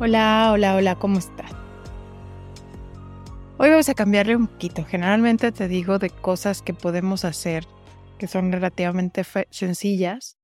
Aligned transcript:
Hola, 0.00 0.50
hola, 0.52 0.74
hola, 0.74 0.96
¿cómo 0.96 1.20
estás? 1.20 1.52
Hoy 3.58 3.70
vamos 3.70 3.88
a 3.88 3.94
cambiarle 3.94 4.34
un 4.34 4.48
poquito. 4.48 4.84
Generalmente 4.84 5.52
te 5.52 5.68
digo 5.68 6.00
de 6.00 6.10
cosas 6.10 6.62
que 6.62 6.74
podemos 6.74 7.24
hacer 7.24 7.64
que 8.18 8.26
son 8.26 8.50
relativamente 8.50 9.22
sencillas 9.50 10.36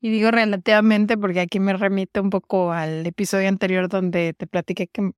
y 0.00 0.10
digo 0.10 0.30
relativamente 0.30 1.18
porque 1.18 1.40
aquí 1.40 1.58
me 1.58 1.72
remito 1.72 2.22
un 2.22 2.30
poco 2.30 2.70
al 2.70 3.04
episodio 3.04 3.48
anterior 3.48 3.88
donde 3.88 4.34
te 4.34 4.46
platiqué 4.46 4.86
que 4.86 5.10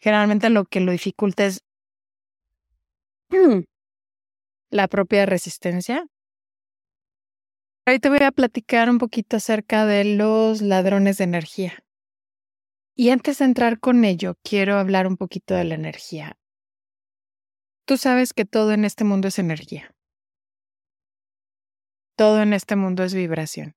generalmente 0.00 0.50
lo 0.50 0.64
que 0.64 0.80
lo 0.80 0.90
dificulta 0.90 1.46
es 1.46 1.62
la 4.70 4.88
propia 4.88 5.24
resistencia. 5.24 6.04
Hoy 7.86 8.00
te 8.00 8.08
voy 8.08 8.24
a 8.24 8.32
platicar 8.32 8.90
un 8.90 8.98
poquito 8.98 9.36
acerca 9.36 9.86
de 9.86 10.16
los 10.16 10.62
ladrones 10.62 11.18
de 11.18 11.24
energía. 11.24 11.83
Y 12.96 13.10
antes 13.10 13.38
de 13.38 13.46
entrar 13.46 13.80
con 13.80 14.04
ello, 14.04 14.36
quiero 14.44 14.78
hablar 14.78 15.08
un 15.08 15.16
poquito 15.16 15.54
de 15.54 15.64
la 15.64 15.74
energía. 15.74 16.38
Tú 17.86 17.96
sabes 17.96 18.32
que 18.32 18.44
todo 18.44 18.72
en 18.72 18.84
este 18.84 19.02
mundo 19.02 19.28
es 19.28 19.38
energía. 19.38 19.94
Todo 22.16 22.40
en 22.40 22.52
este 22.52 22.76
mundo 22.76 23.02
es 23.02 23.12
vibración. 23.12 23.74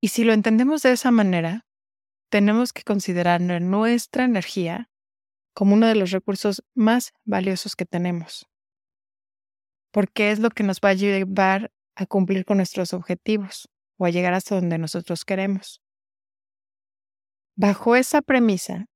Y 0.00 0.08
si 0.08 0.24
lo 0.24 0.34
entendemos 0.34 0.82
de 0.82 0.92
esa 0.92 1.10
manera, 1.10 1.66
tenemos 2.30 2.74
que 2.74 2.82
considerar 2.82 3.40
nuestra 3.40 4.24
energía 4.24 4.90
como 5.54 5.74
uno 5.74 5.86
de 5.86 5.94
los 5.94 6.10
recursos 6.10 6.62
más 6.74 7.12
valiosos 7.24 7.74
que 7.74 7.86
tenemos, 7.86 8.46
porque 9.90 10.30
es 10.30 10.38
lo 10.38 10.50
que 10.50 10.62
nos 10.62 10.78
va 10.80 10.90
a 10.90 10.94
llevar 10.94 11.72
a 11.96 12.06
cumplir 12.06 12.44
con 12.44 12.58
nuestros 12.58 12.92
objetivos 12.92 13.68
o 13.96 14.04
a 14.04 14.10
llegar 14.10 14.34
hasta 14.34 14.54
donde 14.54 14.78
nosotros 14.78 15.24
queremos. 15.24 15.82
Bajo 17.58 17.96
esa 17.96 18.22
premisa, 18.22 18.86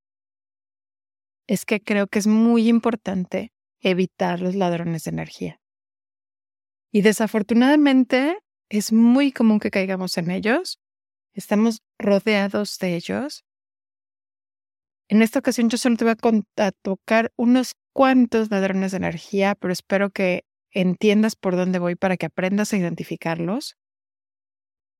es 1.49 1.65
que 1.65 1.81
creo 1.81 2.07
que 2.07 2.21
es 2.21 2.27
muy 2.27 2.69
importante 2.69 3.53
evitar 3.81 4.41
los 4.41 4.55
ladrones 4.55 5.05
de 5.05 5.11
energía. 5.11 5.61
Y 6.93 7.03
desafortunadamente 7.03 8.39
es 8.69 8.92
muy 8.92 9.33
común 9.33 9.59
que 9.59 9.70
caigamos 9.70 10.17
en 10.17 10.31
ellos 10.31 10.79
Estamos 11.35 11.83
rodeados 11.98 12.79
de 12.79 12.95
ellos. 12.95 13.45
En 15.09 15.23
esta 15.23 15.39
ocasión 15.39 15.70
yo 15.70 15.79
solo 15.79 15.97
te 15.97 16.05
voy 16.05 16.15
a, 16.57 16.73
tocar 16.73 17.33
unos 17.36 17.75
cuantos 17.92 18.51
ladrones 18.51 18.92
de 18.92 18.98
energía, 18.98 19.55
pero 19.55 19.73
espero 19.73 20.11
que 20.11 20.45
entiendas 20.70 21.36
por 21.36 21.57
dónde 21.57 21.79
voy 21.79 21.97
para 21.97 22.17
que 22.17 22.27
aprendas 22.27 22.73
a 22.73 22.77
identificarlos. 22.77 23.77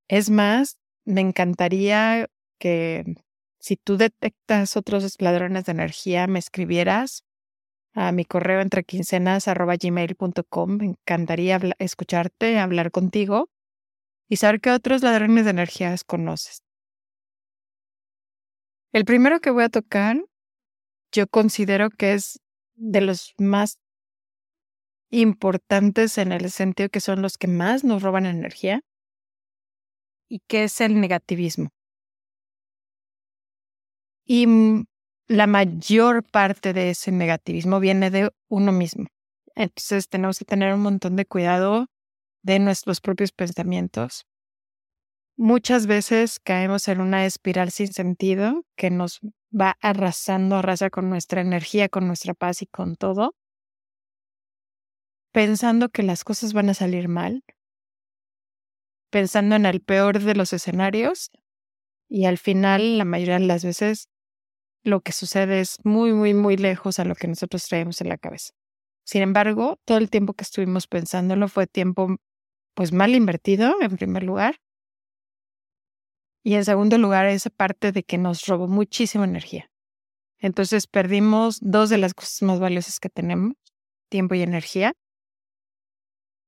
Es 0.09 0.31
más, 0.31 0.79
me 1.05 1.21
encantaría 1.21 2.29
que 2.59 3.05
si 3.63 3.77
tú 3.77 3.97
detectas 3.97 4.77
otros 4.77 5.15
ladrones 5.21 5.67
de 5.67 5.73
energía, 5.73 6.27
me 6.27 6.41
escribieras 6.41 7.23
a 7.95 8.11
mi 8.11 8.25
correo 8.25 8.61
entre 8.61 8.83
quincenas 8.83 9.47
gmail.com. 9.47 10.71
Me 10.79 10.87
encantaría 10.87 11.61
escucharte, 11.79 12.59
hablar 12.59 12.91
contigo 12.91 13.51
y 14.29 14.39
saber 14.39 14.61
qué 14.61 14.73
otros 14.73 15.03
ladrones 15.03 15.45
de 15.45 15.53
energías 15.53 16.03
conoces. 16.03 16.65
El 18.93 19.05
primero 19.05 19.39
que 19.39 19.51
voy 19.51 19.63
a 19.63 19.69
tocar, 19.69 20.17
yo 21.13 21.29
considero 21.29 21.89
que 21.91 22.15
es 22.15 22.41
de 22.75 23.01
los 23.01 23.33
más 23.39 23.79
importantes 25.09 26.19
en 26.19 26.33
el 26.33 26.51
sentido 26.51 26.89
que 26.89 27.01
son 27.01 27.23
los 27.23 27.39
que 27.39 27.47
más 27.47 27.85
nos 27.85 28.03
roban 28.03 28.27
energía 28.27 28.81
y 30.29 30.41
que 30.49 30.65
es 30.65 30.81
el 30.81 31.01
negativismo. 31.01 31.71
Y 34.25 34.47
la 35.29 35.47
mayor 35.47 36.25
parte 36.25 36.73
de 36.73 36.91
ese 36.91 37.13
negativismo 37.13 37.81
viene 37.81 38.11
de 38.11 38.31
uno 38.49 38.73
mismo. 38.73 39.07
Entonces 39.55 40.09
tenemos 40.09 40.39
que 40.39 40.45
tener 40.45 40.75
un 40.75 40.81
montón 40.81 41.17
de 41.17 41.27
cuidado 41.27 41.87
de 42.43 42.59
nuestros 42.59 43.01
propios 43.01 43.33
pensamientos. 43.33 44.27
Muchas 45.37 45.87
veces 45.87 46.39
caemos 46.41 46.89
en 46.89 47.01
una 47.01 47.25
espiral 47.25 47.71
sin 47.71 47.93
sentido 47.93 48.65
que 48.77 48.91
nos 48.91 49.21
va 49.59 49.77
arrasando, 49.81 50.57
arrasa 50.57 50.91
con 50.91 51.09
nuestra 51.09 51.41
energía, 51.41 51.89
con 51.89 52.07
nuestra 52.07 52.35
paz 52.35 52.63
y 52.63 52.67
con 52.67 52.97
todo, 52.97 53.35
pensando 55.33 55.89
que 55.89 56.03
las 56.03 56.25
cosas 56.25 56.53
van 56.53 56.69
a 56.69 56.75
salir 56.75 57.09
mal, 57.09 57.45
pensando 59.11 59.57
en 59.57 59.67
el 59.67 59.81
peor 59.81 60.21
de 60.21 60.35
los 60.35 60.53
escenarios 60.53 61.31
y 62.09 62.27
al 62.27 62.37
final, 62.37 62.99
la 62.99 63.07
mayoría 63.07 63.39
de 63.39 63.47
las 63.47 63.65
veces, 63.65 64.09
lo 64.83 65.01
que 65.01 65.13
sucede 65.13 65.61
es 65.61 65.79
muy, 65.85 66.13
muy, 66.13 66.35
muy 66.35 66.57
lejos 66.57 66.99
a 66.99 67.05
lo 67.05 67.15
que 67.15 67.29
nosotros 67.29 67.67
traemos 67.67 68.01
en 68.01 68.09
la 68.09 68.19
cabeza. 68.19 68.53
Sin 69.05 69.23
embargo, 69.23 69.79
todo 69.85 69.99
el 69.99 70.11
tiempo 70.11 70.35
que 70.35 70.45
estuvimos 70.45 70.87
pensándolo 70.87 71.49
fue 71.49 71.67
tiempo 71.67 72.17
pues 72.75 72.93
mal 72.93 73.15
invertido, 73.15 73.75
en 73.81 73.97
primer 73.97 74.23
lugar. 74.23 74.57
Y 76.45 76.55
en 76.55 76.65
segundo 76.65 76.99
lugar, 76.99 77.27
esa 77.27 77.51
parte 77.51 77.93
de 77.93 78.03
que 78.03 78.19
nos 78.19 78.47
robó 78.47 78.67
muchísima 78.67 79.25
energía. 79.25 79.71
Entonces 80.39 80.89
perdimos 80.89 81.59
dos 81.61 81.89
de 81.89 81.99
las 81.99 82.15
cosas 82.15 82.43
más 82.43 82.59
valiosas 82.59 82.99
que 82.99 83.09
tenemos, 83.09 83.55
tiempo 84.09 84.35
y 84.35 84.43
energía, 84.43 84.95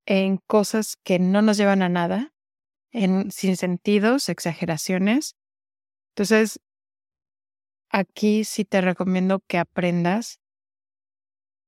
en 0.07 0.39
cosas 0.49 0.97
que 1.05 1.19
no 1.19 1.43
nos 1.43 1.57
llevan 1.57 1.83
a 1.83 1.89
nada, 1.89 2.33
en 2.91 3.31
sin 3.31 3.57
sentidos, 3.57 4.29
exageraciones. 4.29 5.37
Entonces, 6.11 6.61
aquí 7.95 8.43
sí 8.43 8.65
te 8.65 8.81
recomiendo 8.81 9.39
que 9.47 9.57
aprendas 9.57 10.41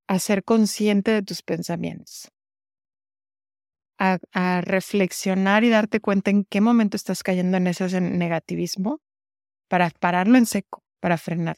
a 0.09 0.19
ser 0.19 0.43
consciente 0.43 1.13
de 1.13 1.23
tus 1.23 1.43
pensamientos 1.43 2.33
a, 3.99 4.61
reflexionar 4.61 5.63
y 5.63 5.71
darte 5.71 6.01
cuenta 6.01 6.31
en 6.31 6.45
qué 6.45 6.61
momento 6.61 6.97
estás 6.97 7.23
cayendo 7.23 7.57
en 7.57 7.69
ese 7.69 8.01
negativismo 8.01 9.01
para 9.69 9.89
pararlo 9.91 10.37
en 10.37 10.47
seco, 10.47 10.83
para 11.01 11.17
frenar. 11.17 11.57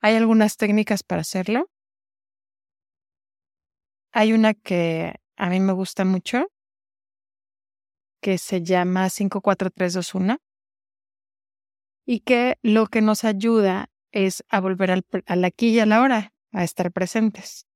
Hay 0.00 0.14
algunas 0.14 0.56
técnicas 0.56 1.02
para 1.02 1.22
hacerlo. 1.22 1.70
Hay 4.12 4.32
una 4.32 4.54
que 4.54 5.16
a 5.36 5.48
mí 5.48 5.58
me 5.58 5.72
gusta 5.72 6.04
mucho, 6.04 6.46
que 8.20 8.38
se 8.38 8.62
llama 8.62 9.08
54321 9.08 10.38
y 12.06 12.20
que 12.20 12.58
lo 12.62 12.86
que 12.86 13.00
nos 13.00 13.24
ayuda 13.24 13.90
es 14.12 14.44
a 14.48 14.60
volver 14.60 14.90
al, 14.90 15.44
aquí 15.44 15.70
y 15.70 15.80
a 15.80 15.86
la 15.86 16.00
hora, 16.00 16.32
a 16.52 16.64
estar 16.64 16.92
presentes. 16.92 17.66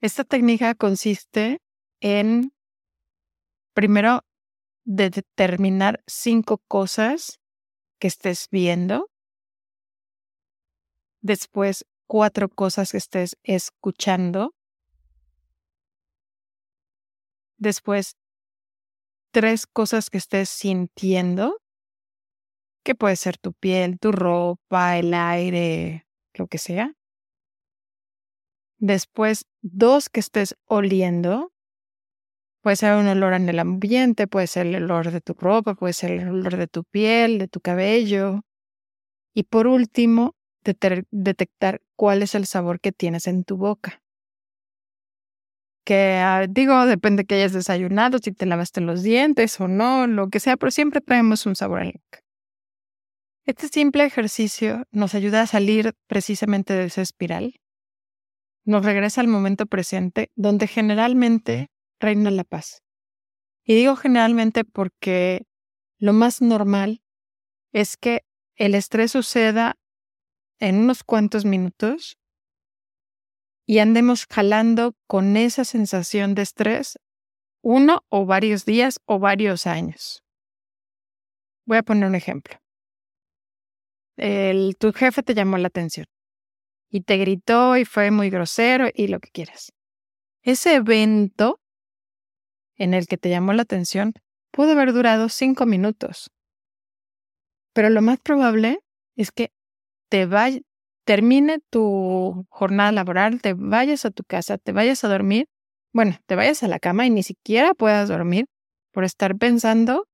Esta 0.00 0.24
técnica 0.24 0.74
consiste 0.74 1.60
en, 2.00 2.52
primero, 3.72 4.24
de 4.84 5.10
determinar 5.10 6.02
cinco 6.06 6.58
cosas 6.68 7.40
que 7.98 8.08
estés 8.08 8.48
viendo. 8.50 9.10
Después, 11.22 11.86
cuatro 12.06 12.48
cosas 12.48 12.92
que 12.92 12.98
estés 12.98 13.36
escuchando. 13.42 14.54
Después, 17.58 18.16
tres 19.32 19.66
cosas 19.66 20.10
que 20.10 20.18
estés 20.18 20.50
sintiendo. 20.50 21.58
Que 22.86 22.94
puede 22.94 23.16
ser 23.16 23.36
tu 23.36 23.52
piel, 23.52 23.98
tu 23.98 24.12
ropa, 24.12 24.96
el 24.96 25.12
aire, 25.12 26.06
lo 26.34 26.46
que 26.46 26.56
sea. 26.56 26.94
Después, 28.78 29.46
dos 29.60 30.08
que 30.08 30.20
estés 30.20 30.54
oliendo. 30.66 31.52
Puede 32.62 32.76
ser 32.76 32.94
un 32.94 33.08
olor 33.08 33.34
en 33.34 33.48
el 33.48 33.58
ambiente, 33.58 34.28
puede 34.28 34.46
ser 34.46 34.66
el 34.66 34.76
olor 34.76 35.10
de 35.10 35.20
tu 35.20 35.34
ropa, 35.34 35.74
puede 35.74 35.94
ser 35.94 36.12
el 36.12 36.28
olor 36.28 36.56
de 36.56 36.68
tu 36.68 36.84
piel, 36.84 37.38
de 37.38 37.48
tu 37.48 37.60
cabello. 37.60 38.42
Y 39.34 39.42
por 39.42 39.66
último, 39.66 40.36
detectar 40.62 41.82
cuál 41.96 42.22
es 42.22 42.36
el 42.36 42.46
sabor 42.46 42.80
que 42.80 42.92
tienes 42.92 43.26
en 43.26 43.42
tu 43.42 43.56
boca. 43.56 44.00
Que 45.84 46.20
ah, 46.22 46.46
digo, 46.48 46.86
depende 46.86 47.24
que 47.24 47.34
hayas 47.34 47.52
desayunado, 47.52 48.18
si 48.18 48.30
te 48.30 48.46
lavaste 48.46 48.80
los 48.80 49.02
dientes 49.02 49.60
o 49.60 49.66
no, 49.66 50.06
lo 50.06 50.28
que 50.28 50.38
sea, 50.38 50.56
pero 50.56 50.70
siempre 50.70 51.00
traemos 51.00 51.46
un 51.46 51.56
sabor 51.56 51.82
en 51.82 51.86
la 51.86 51.92
boca. 51.92 52.25
Este 53.46 53.68
simple 53.68 54.04
ejercicio 54.04 54.88
nos 54.90 55.14
ayuda 55.14 55.42
a 55.42 55.46
salir 55.46 55.94
precisamente 56.08 56.72
de 56.72 56.86
esa 56.86 57.00
espiral. 57.00 57.60
Nos 58.64 58.84
regresa 58.84 59.20
al 59.20 59.28
momento 59.28 59.66
presente, 59.66 60.32
donde 60.34 60.66
generalmente 60.66 61.70
reina 62.00 62.32
la 62.32 62.42
paz. 62.42 62.82
Y 63.64 63.76
digo 63.76 63.94
generalmente 63.94 64.64
porque 64.64 65.46
lo 65.98 66.12
más 66.12 66.42
normal 66.42 67.02
es 67.72 67.96
que 67.96 68.22
el 68.56 68.74
estrés 68.74 69.12
suceda 69.12 69.76
en 70.58 70.78
unos 70.78 71.04
cuantos 71.04 71.44
minutos 71.44 72.18
y 73.64 73.78
andemos 73.78 74.26
jalando 74.28 74.96
con 75.06 75.36
esa 75.36 75.64
sensación 75.64 76.34
de 76.34 76.42
estrés 76.42 76.98
uno 77.62 78.04
o 78.08 78.26
varios 78.26 78.64
días 78.64 78.98
o 79.06 79.20
varios 79.20 79.68
años. 79.68 80.24
Voy 81.64 81.78
a 81.78 81.82
poner 81.84 82.08
un 82.08 82.16
ejemplo. 82.16 82.58
El, 84.16 84.76
tu 84.78 84.92
jefe 84.92 85.22
te 85.22 85.34
llamó 85.34 85.58
la 85.58 85.68
atención 85.68 86.06
y 86.90 87.02
te 87.02 87.16
gritó 87.18 87.76
y 87.76 87.84
fue 87.84 88.10
muy 88.10 88.30
grosero 88.30 88.88
y 88.94 89.08
lo 89.08 89.20
que 89.20 89.30
quieras. 89.30 89.72
Ese 90.42 90.76
evento 90.76 91.60
en 92.76 92.94
el 92.94 93.06
que 93.06 93.18
te 93.18 93.28
llamó 93.28 93.52
la 93.52 93.62
atención 93.62 94.12
pudo 94.50 94.72
haber 94.72 94.92
durado 94.92 95.28
cinco 95.28 95.66
minutos. 95.66 96.30
Pero 97.72 97.90
lo 97.90 98.00
más 98.00 98.18
probable 98.20 98.78
es 99.16 99.32
que 99.32 99.50
te 100.08 100.26
vaya, 100.26 100.60
termine 101.04 101.58
tu 101.70 102.46
jornada 102.48 102.92
laboral, 102.92 103.42
te 103.42 103.54
vayas 103.54 104.04
a 104.04 104.10
tu 104.10 104.22
casa, 104.24 104.56
te 104.56 104.72
vayas 104.72 105.04
a 105.04 105.08
dormir, 105.08 105.46
bueno, 105.92 106.16
te 106.26 106.36
vayas 106.36 106.62
a 106.62 106.68
la 106.68 106.78
cama 106.78 107.06
y 107.06 107.10
ni 107.10 107.22
siquiera 107.22 107.74
puedas 107.74 108.08
dormir 108.08 108.46
por 108.92 109.04
estar 109.04 109.36
pensando 109.36 110.06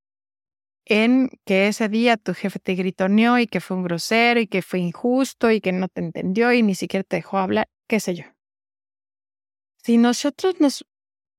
en 0.85 1.31
que 1.45 1.69
ese 1.69 1.89
día 1.89 2.17
tu 2.17 2.35
jefe 2.35 2.59
te 2.59 2.75
gritoneó 2.75 3.39
y 3.39 3.47
que 3.47 3.61
fue 3.61 3.77
un 3.77 3.85
grosero 3.85 4.41
y 4.41 4.47
que 4.47 4.63
fue 4.63 4.81
injusto 4.81 5.51
y 5.51 5.61
que 5.61 5.73
no 5.73 5.89
te 5.89 6.01
entendió 6.01 6.53
y 6.53 6.63
ni 6.63 6.75
siquiera 6.75 7.05
te 7.05 7.17
dejó 7.17 7.39
hablar, 7.39 7.69
qué 7.89 8.01
sé 8.01 8.15
yo. 8.15 8.25
Si 9.77 9.99
nosotros 9.99 10.61
nos 10.61 10.85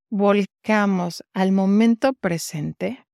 volcamos 0.10 1.24
al 1.34 1.52
momento 1.52 2.14
presente, 2.14 3.06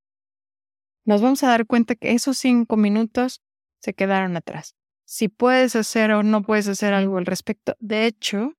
nos 1.05 1.21
vamos 1.21 1.43
a 1.43 1.47
dar 1.49 1.65
cuenta 1.65 1.95
que 1.95 2.11
esos 2.11 2.37
cinco 2.37 2.77
minutos 2.77 3.41
se 3.81 3.93
quedaron 3.93 4.35
atrás 4.37 4.75
si 5.09 5.27
puedes 5.27 5.75
hacer 5.75 6.11
o 6.11 6.21
no 6.21 6.43
puedes 6.43 6.67
hacer 6.67 6.93
algo 6.93 7.17
al 7.17 7.25
respecto. 7.25 7.75
De 7.79 8.05
hecho, 8.05 8.53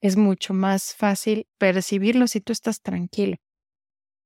es 0.00 0.16
mucho 0.16 0.54
más 0.54 0.94
fácil 0.94 1.48
percibirlo 1.58 2.28
si 2.28 2.40
tú 2.40 2.52
estás 2.52 2.82
tranquilo, 2.82 3.38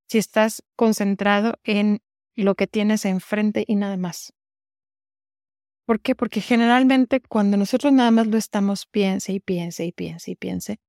si 0.07 0.19
estás 0.19 0.63
concentrado 0.77 1.55
en 1.65 2.03
lo 2.43 2.55
que 2.55 2.67
tienes 2.67 3.05
enfrente 3.05 3.65
y 3.67 3.77
nada 3.77 3.97
más. 3.97 4.33
¿Por 5.87 6.01
qué? 6.01 6.15
Porque 6.15 6.41
generalmente 6.41 7.21
cuando 7.21 7.57
nosotros 7.57 7.93
nada 7.93 8.11
más 8.11 8.27
lo 8.27 8.37
estamos 8.37 8.87
piense 8.87 9.33
y 9.33 9.41
piense 9.41 9.87
y 9.87 9.93
piense 9.93 10.33
y 10.33 10.37
piense, 10.37 10.81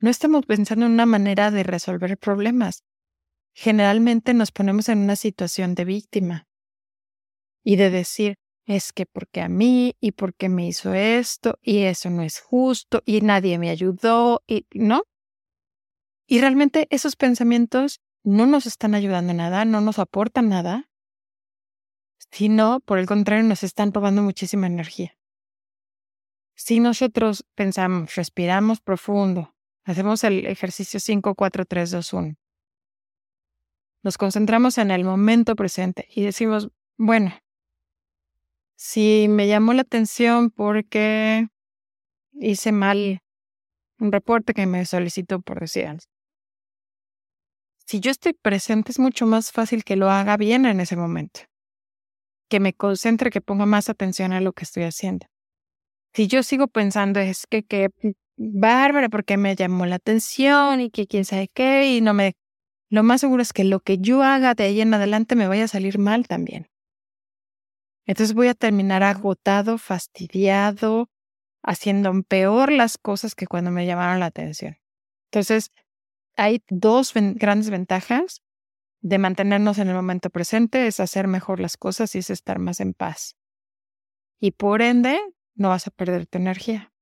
no 0.00 0.10
estamos 0.10 0.46
pensando 0.46 0.86
en 0.86 0.92
una 0.92 1.06
manera 1.06 1.50
de 1.50 1.62
resolver 1.62 2.16
problemas. 2.18 2.82
Generalmente 3.54 4.34
nos 4.34 4.52
ponemos 4.52 4.88
en 4.88 4.98
una 4.98 5.16
situación 5.16 5.74
de 5.74 5.84
víctima 5.84 6.46
y 7.62 7.76
de 7.76 7.90
decir, 7.90 8.36
es 8.66 8.92
que 8.92 9.06
porque 9.06 9.40
a 9.40 9.48
mí 9.48 9.94
y 10.00 10.12
porque 10.12 10.48
me 10.48 10.66
hizo 10.66 10.92
esto 10.94 11.58
y 11.62 11.84
eso 11.84 12.10
no 12.10 12.22
es 12.22 12.40
justo 12.40 13.02
y 13.04 13.20
nadie 13.20 13.58
me 13.58 13.70
ayudó 13.70 14.42
y 14.46 14.66
no. 14.72 15.04
Y 16.26 16.40
realmente 16.40 16.88
esos 16.90 17.14
pensamientos 17.14 18.00
no 18.24 18.46
nos 18.46 18.66
están 18.66 18.94
ayudando 18.94 19.32
nada, 19.32 19.64
no 19.64 19.80
nos 19.80 19.98
aportan 19.98 20.48
nada, 20.48 20.88
sino 22.30 22.80
por 22.80 22.98
el 22.98 23.06
contrario 23.06 23.44
nos 23.44 23.62
están 23.62 23.92
robando 23.92 24.22
muchísima 24.22 24.66
energía. 24.66 25.16
Si 26.54 26.80
nosotros 26.80 27.44
pensamos, 27.54 28.14
respiramos 28.14 28.80
profundo, 28.80 29.54
hacemos 29.84 30.24
el 30.24 30.46
ejercicio 30.46 31.00
5, 31.00 31.34
4, 31.34 31.64
3, 31.66 31.90
2, 31.90 32.12
1, 32.12 32.36
nos 34.02 34.18
concentramos 34.18 34.78
en 34.78 34.90
el 34.90 35.04
momento 35.04 35.56
presente 35.56 36.08
y 36.14 36.22
decimos, 36.22 36.70
bueno, 36.96 37.34
si 38.76 39.26
me 39.28 39.48
llamó 39.48 39.72
la 39.72 39.82
atención 39.82 40.50
porque 40.50 41.48
hice 42.32 42.72
mal 42.72 43.22
un 43.98 44.12
reporte 44.12 44.54
que 44.54 44.66
me 44.66 44.84
solicitó 44.84 45.40
por 45.40 45.60
decir 45.60 45.88
Si 47.86 48.00
yo 48.00 48.10
estoy 48.10 48.34
presente 48.34 48.92
es 48.92 48.98
mucho 48.98 49.26
más 49.26 49.50
fácil 49.50 49.82
que 49.84 49.96
lo 49.96 50.10
haga 50.10 50.36
bien 50.36 50.66
en 50.66 50.80
ese 50.80 50.96
momento. 50.96 51.40
Que 52.48 52.60
me 52.60 52.72
concentre, 52.72 53.30
que 53.30 53.40
ponga 53.40 53.66
más 53.66 53.88
atención 53.88 54.32
a 54.32 54.40
lo 54.40 54.52
que 54.52 54.64
estoy 54.64 54.84
haciendo. 54.84 55.26
Si 56.14 56.28
yo 56.28 56.42
sigo 56.42 56.68
pensando 56.68 57.20
es 57.20 57.46
que 57.46 57.62
qué 57.62 57.90
bárbara 58.36 59.08
porque 59.08 59.36
me 59.36 59.54
llamó 59.56 59.86
la 59.86 59.96
atención 59.96 60.80
y 60.80 60.90
que 60.90 61.06
quién 61.06 61.24
sabe 61.24 61.48
qué 61.52 61.96
y 61.96 62.00
no 62.00 62.14
me... 62.14 62.34
Lo 62.88 63.02
más 63.02 63.20
seguro 63.20 63.42
es 63.42 63.52
que 63.52 63.64
lo 63.64 63.80
que 63.80 63.98
yo 63.98 64.22
haga 64.22 64.54
de 64.54 64.64
ahí 64.64 64.80
en 64.80 64.94
adelante 64.94 65.34
me 65.34 65.48
vaya 65.48 65.64
a 65.64 65.68
salir 65.68 65.98
mal 65.98 66.28
también. 66.28 66.68
Entonces 68.06 68.34
voy 68.34 68.46
a 68.46 68.54
terminar 68.54 69.02
agotado, 69.02 69.78
fastidiado, 69.78 71.10
haciendo 71.62 72.22
peor 72.22 72.70
las 72.70 72.96
cosas 72.96 73.34
que 73.34 73.46
cuando 73.46 73.72
me 73.72 73.86
llamaron 73.86 74.20
la 74.20 74.26
atención. 74.26 74.78
Entonces, 75.30 75.72
hay 76.36 76.62
dos 76.68 77.12
grandes 77.14 77.70
ventajas 77.70 78.42
de 79.06 79.18
mantenernos 79.18 79.78
en 79.78 79.88
el 79.88 79.94
momento 79.94 80.30
presente, 80.30 80.88
es 80.88 80.98
hacer 80.98 81.28
mejor 81.28 81.60
las 81.60 81.76
cosas 81.76 82.16
y 82.16 82.18
es 82.18 82.28
estar 82.28 82.58
más 82.58 82.80
en 82.80 82.92
paz. 82.92 83.36
Y 84.40 84.50
por 84.50 84.82
ende, 84.82 85.20
no 85.54 85.68
vas 85.68 85.86
a 85.86 85.92
perder 85.92 86.26
tu 86.26 86.38
energía. 86.38 86.92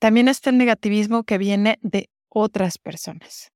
También 0.00 0.26
está 0.26 0.50
el 0.50 0.58
negativismo 0.58 1.22
que 1.22 1.38
viene 1.38 1.78
de 1.82 2.10
otras 2.28 2.78
personas. 2.78 3.52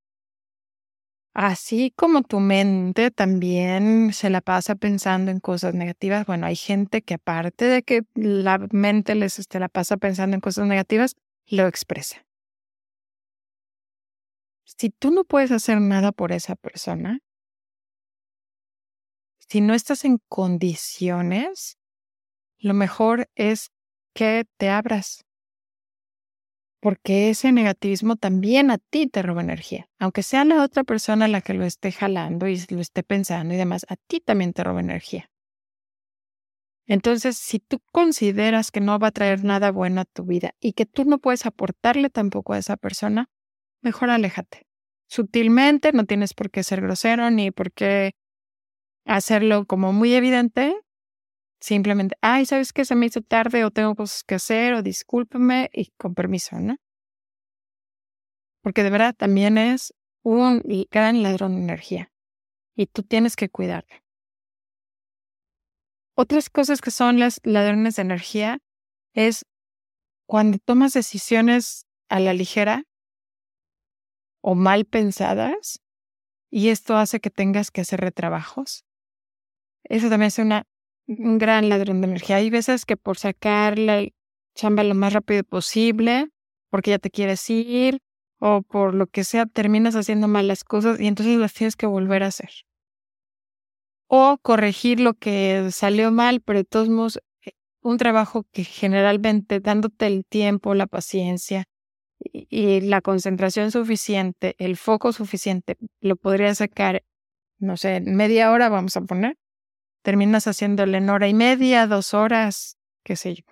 Así 1.34 1.92
como 1.96 2.22
tu 2.22 2.38
mente 2.38 3.10
también 3.10 4.12
se 4.12 4.30
la 4.30 4.40
pasa 4.40 4.76
pensando 4.76 5.32
en 5.32 5.40
cosas 5.40 5.74
negativas, 5.74 6.26
bueno, 6.26 6.46
hay 6.46 6.56
gente 6.56 7.02
que 7.02 7.14
aparte 7.14 7.64
de 7.64 7.82
que 7.82 8.02
la 8.14 8.58
mente 8.70 9.16
les 9.16 9.40
este, 9.40 9.58
la 9.58 9.68
pasa 9.68 9.96
pensando 9.96 10.36
en 10.36 10.40
cosas 10.40 10.68
negativas, 10.68 11.16
lo 11.48 11.66
expresa. 11.66 12.25
Si 14.66 14.90
tú 14.90 15.12
no 15.12 15.24
puedes 15.24 15.52
hacer 15.52 15.80
nada 15.80 16.10
por 16.10 16.32
esa 16.32 16.56
persona, 16.56 17.20
si 19.38 19.60
no 19.60 19.74
estás 19.74 20.04
en 20.04 20.18
condiciones, 20.28 21.78
lo 22.58 22.74
mejor 22.74 23.30
es 23.36 23.70
que 24.12 24.44
te 24.56 24.68
abras, 24.68 25.24
porque 26.80 27.30
ese 27.30 27.52
negativismo 27.52 28.16
también 28.16 28.70
a 28.72 28.78
ti 28.78 29.06
te 29.06 29.22
roba 29.22 29.40
energía. 29.40 29.88
Aunque 30.00 30.22
sea 30.22 30.44
la 30.44 30.62
otra 30.62 30.82
persona 30.82 31.28
la 31.28 31.42
que 31.42 31.54
lo 31.54 31.64
esté 31.64 31.92
jalando 31.92 32.48
y 32.48 32.60
lo 32.68 32.80
esté 32.80 33.04
pensando 33.04 33.54
y 33.54 33.56
demás, 33.56 33.86
a 33.88 33.96
ti 33.96 34.20
también 34.20 34.52
te 34.52 34.64
roba 34.64 34.80
energía. 34.80 35.30
Entonces, 36.88 37.36
si 37.36 37.58
tú 37.58 37.80
consideras 37.92 38.70
que 38.70 38.80
no 38.80 38.98
va 38.98 39.08
a 39.08 39.12
traer 39.12 39.44
nada 39.44 39.70
bueno 39.70 40.00
a 40.00 40.04
tu 40.04 40.24
vida 40.24 40.54
y 40.60 40.72
que 40.72 40.86
tú 40.86 41.04
no 41.04 41.18
puedes 41.18 41.46
aportarle 41.46 42.10
tampoco 42.10 42.52
a 42.52 42.58
esa 42.58 42.76
persona, 42.76 43.28
mejor 43.86 44.10
aléjate. 44.10 44.66
Sutilmente, 45.08 45.92
no 45.92 46.04
tienes 46.04 46.34
por 46.34 46.50
qué 46.50 46.62
ser 46.62 46.82
grosero 46.82 47.30
ni 47.30 47.50
por 47.50 47.72
qué 47.72 48.12
hacerlo 49.06 49.64
como 49.64 49.92
muy 49.92 50.12
evidente, 50.14 50.74
Simplemente, 51.60 52.16
ay, 52.20 52.44
¿sabes 52.46 52.72
qué? 52.72 52.84
Se 52.84 52.94
me 52.94 53.06
hizo 53.06 53.22
tarde 53.22 53.64
o 53.64 53.70
tengo 53.70 53.94
cosas 53.94 54.22
que 54.24 54.34
hacer 54.34 54.74
o 54.74 54.82
discúlpeme 54.82 55.70
y 55.72 55.90
con 55.96 56.14
permiso, 56.14 56.58
¿no? 56.60 56.76
Porque 58.62 58.82
de 58.82 58.90
verdad 58.90 59.14
también 59.16 59.58
es 59.58 59.94
un 60.22 60.62
gran 60.90 61.22
ladrón 61.22 61.54
de 61.56 61.62
energía 61.62 62.12
y 62.74 62.86
tú 62.86 63.02
tienes 63.02 63.36
que 63.36 63.48
cuidarte. 63.48 64.02
Otras 66.14 66.50
cosas 66.50 66.80
que 66.80 66.90
son 66.90 67.18
las 67.18 67.40
ladrones 67.42 67.96
de 67.96 68.02
energía 68.02 68.58
es 69.14 69.44
cuando 70.26 70.58
tomas 70.58 70.92
decisiones 70.92 71.86
a 72.08 72.20
la 72.20 72.32
ligera 72.32 72.84
o 74.46 74.54
mal 74.54 74.84
pensadas 74.84 75.80
y 76.50 76.68
esto 76.68 76.96
hace 76.96 77.20
que 77.20 77.30
tengas 77.30 77.70
que 77.70 77.80
hacer 77.80 78.00
retrabajos 78.00 78.86
eso 79.88 80.08
también 80.08 80.28
es 80.28 80.38
una, 80.38 80.66
un 81.06 81.38
gran 81.38 81.68
ladrón 81.68 82.00
de 82.00 82.08
energía. 82.08 82.36
Hay 82.36 82.50
veces 82.50 82.84
que 82.84 82.96
por 82.96 83.18
sacar 83.18 83.78
la 83.78 84.06
chamba 84.54 84.82
lo 84.84 84.94
más 84.94 85.12
rápido 85.12 85.44
posible, 85.44 86.28
porque 86.70 86.90
ya 86.90 86.98
te 86.98 87.10
quieres 87.10 87.48
ir, 87.50 88.00
o 88.38 88.62
por 88.62 88.94
lo 88.94 89.06
que 89.06 89.24
sea, 89.24 89.46
terminas 89.46 89.94
haciendo 89.94 90.28
mal 90.28 90.48
las 90.48 90.64
cosas 90.64 91.00
y 91.00 91.06
entonces 91.06 91.38
las 91.38 91.54
tienes 91.54 91.76
que 91.76 91.86
volver 91.86 92.22
a 92.22 92.28
hacer. 92.28 92.50
O 94.08 94.38
corregir 94.38 95.00
lo 95.00 95.14
que 95.14 95.68
salió 95.72 96.10
mal, 96.10 96.40
pero 96.40 96.60
de 96.60 96.64
todos 96.64 96.88
modos, 96.88 97.18
eh, 97.44 97.52
un 97.82 97.98
trabajo 97.98 98.44
que 98.52 98.64
generalmente 98.64 99.60
dándote 99.60 100.06
el 100.06 100.24
tiempo, 100.24 100.74
la 100.74 100.86
paciencia 100.86 101.64
y, 102.20 102.80
la 102.82 103.00
concentración 103.00 103.70
suficiente, 103.70 104.54
el 104.58 104.76
foco 104.76 105.12
suficiente, 105.12 105.76
lo 106.00 106.16
podrías 106.16 106.58
sacar, 106.58 107.04
no 107.58 107.76
sé, 107.76 108.00
media 108.00 108.50
hora 108.50 108.68
vamos 108.68 108.96
a 108.96 109.02
poner. 109.02 109.36
Terminas 110.02 110.46
haciéndole 110.46 110.98
en 110.98 111.10
hora 111.10 111.28
y 111.28 111.34
media, 111.34 111.86
dos 111.86 112.14
horas, 112.14 112.78
qué 113.04 113.16
sé 113.16 113.34
yo. 113.34 113.44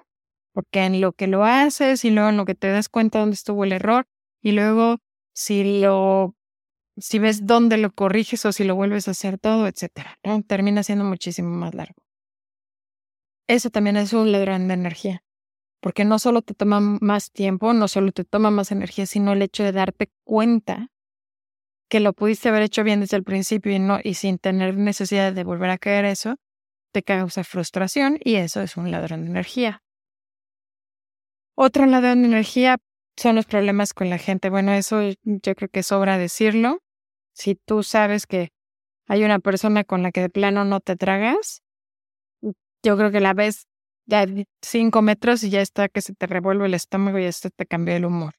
Porque 0.53 0.85
en 0.85 1.01
lo 1.01 1.13
que 1.13 1.27
lo 1.27 1.45
haces 1.45 2.05
y 2.05 2.11
luego 2.11 2.29
en 2.29 2.37
lo 2.37 2.45
que 2.45 2.55
te 2.55 2.69
das 2.69 2.89
cuenta 2.89 3.19
dónde 3.19 3.35
estuvo 3.35 3.65
el 3.65 3.73
error, 3.73 4.07
y 4.41 4.53
luego 4.53 4.99
si 5.33 5.81
lo 5.81 6.37
si 6.97 7.19
ves 7.19 7.47
dónde 7.47 7.77
lo 7.77 7.93
corriges 7.93 8.45
o 8.47 8.53
si 8.53 8.65
lo 8.65 8.77
vuelves 8.77 9.09
a 9.09 9.13
hacer 9.13 9.39
todo, 9.39 9.67
etcétera, 9.67 10.19
¿no? 10.23 10.43
Termina 10.43 10.83
siendo 10.85 11.05
muchísimo 11.05 11.51
más 11.51 11.75
largo. 11.75 12.05
Eso 13.49 13.71
también 13.71 13.97
es 13.97 14.13
un 14.13 14.33
ladrón 14.33 14.69
de 14.69 14.75
energía, 14.75 15.25
porque 15.85 16.07
no 16.07 16.19
solo 16.19 16.41
te 16.41 16.55
toma 16.55 16.81
más 16.81 17.31
tiempo, 17.31 17.75
no 17.75 17.89
solo 17.89 18.11
te 18.11 18.25
toma 18.25 18.51
más 18.51 18.73
energía, 18.73 19.05
sino 19.05 19.35
el 19.35 19.43
hecho 19.43 19.65
de 19.65 19.73
darte 19.73 20.11
cuenta 20.25 20.89
que 21.91 22.01
lo 22.01 22.15
pudiste 22.15 22.49
haber 22.49 22.63
hecho 22.63 22.85
bien 22.85 23.01
desde 23.01 23.19
el 23.19 23.23
principio 23.23 23.71
y 23.71 23.79
no 23.79 23.99
y 24.03 24.15
sin 24.15 24.39
tener 24.39 24.79
necesidad 24.79 25.35
de 25.35 25.45
volver 25.45 25.69
a 25.69 25.77
caer 25.77 26.07
eso, 26.07 26.37
te 26.91 27.03
causa 27.03 27.45
frustración 27.45 28.19
y 28.25 28.37
eso 28.37 28.63
es 28.63 28.79
un 28.79 28.91
ladrón 28.91 29.25
de 29.25 29.31
energía. 29.33 29.83
Otro 31.55 31.85
ladrón 31.85 32.23
de 32.23 32.29
energía 32.29 32.79
son 33.19 33.37
los 33.37 33.45
problemas 33.45 33.93
con 33.93 34.09
la 34.09 34.17
gente. 34.17 34.49
Bueno, 34.49 34.73
eso 34.73 35.03
yo 35.23 35.55
creo 35.55 35.69
que 35.69 35.83
sobra 35.83 36.17
decirlo. 36.17 36.79
Si 37.35 37.57
tú 37.57 37.83
sabes 37.83 38.27
que 38.27 38.55
hay 39.07 39.23
una 39.23 39.39
persona 39.39 39.85
con 39.85 40.03
la 40.03 40.13
que 40.13 40.23
de 40.23 40.31
plano 40.31 40.65
no 40.65 40.81
te 40.81 40.97
tragas, 40.97 41.63
yo 42.83 42.97
creo 42.97 43.11
que 43.11 43.21
la 43.21 43.35
ves 43.35 43.67
ya 44.07 44.27
cinco 44.63 45.03
metros 45.03 45.43
y 45.45 45.51
ya 45.51 45.61
está 45.61 45.89
que 45.89 46.01
se 46.03 46.15
te 46.15 46.27
revuelve 46.27 46.67
el 46.67 46.75
estómago 46.75 47.19
y 47.19 47.25
esto 47.25 47.51
te 47.51 47.67
cambió 47.67 47.97
el 47.97 48.05
humor. 48.05 48.35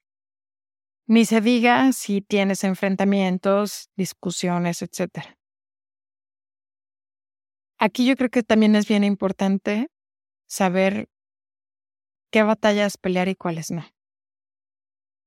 Ni 1.06 1.24
se 1.24 1.40
diga 1.40 1.92
si 1.92 2.20
tienes 2.20 2.64
enfrentamientos, 2.64 3.90
discusiones, 3.96 4.82
etc. 4.82 5.36
Aquí 7.78 8.06
yo 8.06 8.16
creo 8.16 8.30
que 8.30 8.42
también 8.42 8.74
es 8.74 8.88
bien 8.88 9.04
importante 9.04 9.88
saber 10.48 11.08
qué 12.30 12.42
batallas 12.42 12.98
pelear 12.98 13.28
y 13.28 13.34
cuáles 13.34 13.70
no. 13.70 13.84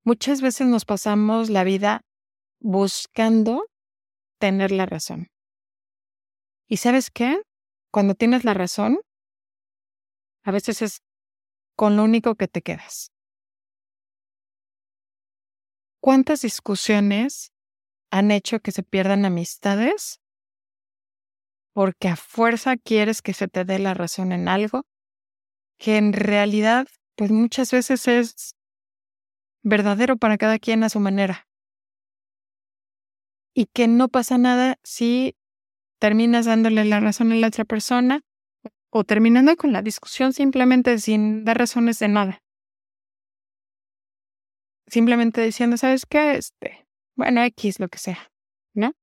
Muchas 0.04 0.42
veces 0.42 0.68
nos 0.68 0.86
pasamos 0.86 1.50
la 1.50 1.64
vida 1.64 2.02
buscando 2.60 3.66
tener 4.40 4.72
la 4.72 4.86
razón. 4.86 5.28
¿Y 6.68 6.78
sabes 6.78 7.10
qué? 7.12 7.42
Cuando 7.92 8.16
tienes 8.16 8.44
la 8.44 8.54
razón, 8.54 9.00
a 10.44 10.52
veces 10.52 10.82
es 10.82 11.02
con 11.76 11.96
lo 11.96 12.04
único 12.04 12.36
que 12.36 12.48
te 12.48 12.62
quedas. 12.62 13.12
¿Cuántas 16.02 16.42
discusiones 16.42 17.52
han 18.12 18.32
hecho 18.32 18.60
que 18.60 18.72
se 18.72 18.84
pierdan 18.84 19.26
amistades 19.26 20.22
porque 21.74 22.08
a 22.10 22.16
fuerza 22.16 22.78
quieres 22.78 23.22
que 23.22 23.34
se 23.34 23.48
te 23.48 23.64
dé 23.64 23.80
la 23.80 23.94
razón 23.94 24.32
en 24.32 24.48
algo 24.48 24.86
que 25.78 25.98
en 25.98 26.14
realidad, 26.14 26.88
pues 27.16 27.32
muchas 27.32 27.72
veces 27.72 28.08
es 28.08 28.56
verdadero 29.64 30.18
para 30.18 30.38
cada 30.38 30.60
quien 30.60 30.84
a 30.84 30.90
su 30.90 31.00
manera. 31.00 31.48
Y 33.54 33.66
que 33.68 33.88
no 33.88 34.10
pasa 34.10 34.38
nada 34.38 34.78
si 34.84 35.38
terminas 36.00 36.46
dándole 36.46 36.86
la 36.86 37.00
razón 37.00 37.32
a 37.32 37.36
la 37.36 37.48
otra 37.48 37.66
persona 37.66 38.22
o 38.92 39.04
terminando 39.04 39.56
con 39.56 39.72
la 39.72 39.82
discusión 39.82 40.34
simplemente 40.34 40.98
sin 41.00 41.46
dar 41.46 41.58
razones 41.58 42.00
de 42.00 42.08
nada. 42.08 42.44
Simplemente 44.88 45.42
diciendo, 45.42 45.78
¿sabes 45.78 46.06
qué? 46.06 46.34
Este, 46.34 46.88
bueno, 47.16 47.44
X, 47.44 47.80
lo 47.80 47.90
que 47.90 48.00
sea, 48.00 48.32
¿no? 48.74 48.94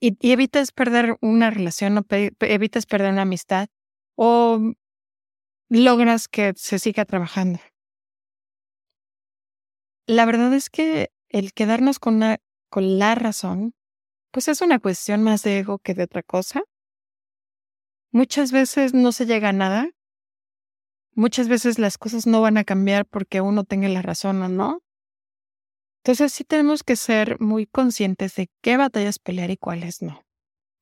Y, 0.00 0.16
evitas 0.20 0.72
perder 0.72 1.16
una 1.20 1.50
relación 1.50 1.98
o 1.98 2.04
evitas 2.40 2.86
perder 2.86 3.12
una 3.12 3.22
amistad 3.22 3.68
o 4.16 4.72
logras 5.68 6.28
que 6.28 6.52
se 6.56 6.78
siga 6.78 7.04
trabajando. 7.04 7.60
La 10.06 10.24
verdad 10.24 10.52
es 10.54 10.70
que 10.70 11.10
el 11.28 11.52
quedarnos 11.52 11.98
con, 11.98 12.20
con 12.70 12.98
la 12.98 13.14
razón, 13.14 13.74
pues 14.32 14.48
es 14.48 14.62
una 14.62 14.78
cuestión 14.78 15.22
más 15.22 15.42
de 15.42 15.58
ego 15.58 15.78
que 15.78 15.94
de 15.94 16.04
otra 16.04 16.22
cosa. 16.22 16.62
Muchas 18.10 18.52
veces 18.52 18.94
no 18.94 19.12
se 19.12 19.26
llega 19.26 19.50
a 19.50 19.52
nada. 19.52 19.90
Muchas 21.14 21.48
veces 21.48 21.78
las 21.78 21.98
cosas 21.98 22.26
no 22.26 22.40
van 22.40 22.56
a 22.56 22.64
cambiar 22.64 23.04
porque 23.06 23.40
uno 23.40 23.64
tenga 23.64 23.88
la 23.88 24.02
razón 24.02 24.40
o 24.42 24.48
no. 24.48 24.82
Entonces 26.02 26.32
sí 26.32 26.44
tenemos 26.44 26.82
que 26.82 26.96
ser 26.96 27.38
muy 27.40 27.66
conscientes 27.66 28.34
de 28.36 28.48
qué 28.62 28.76
batallas 28.76 29.18
pelear 29.18 29.50
y 29.50 29.56
cuáles 29.56 30.00
no. 30.00 30.24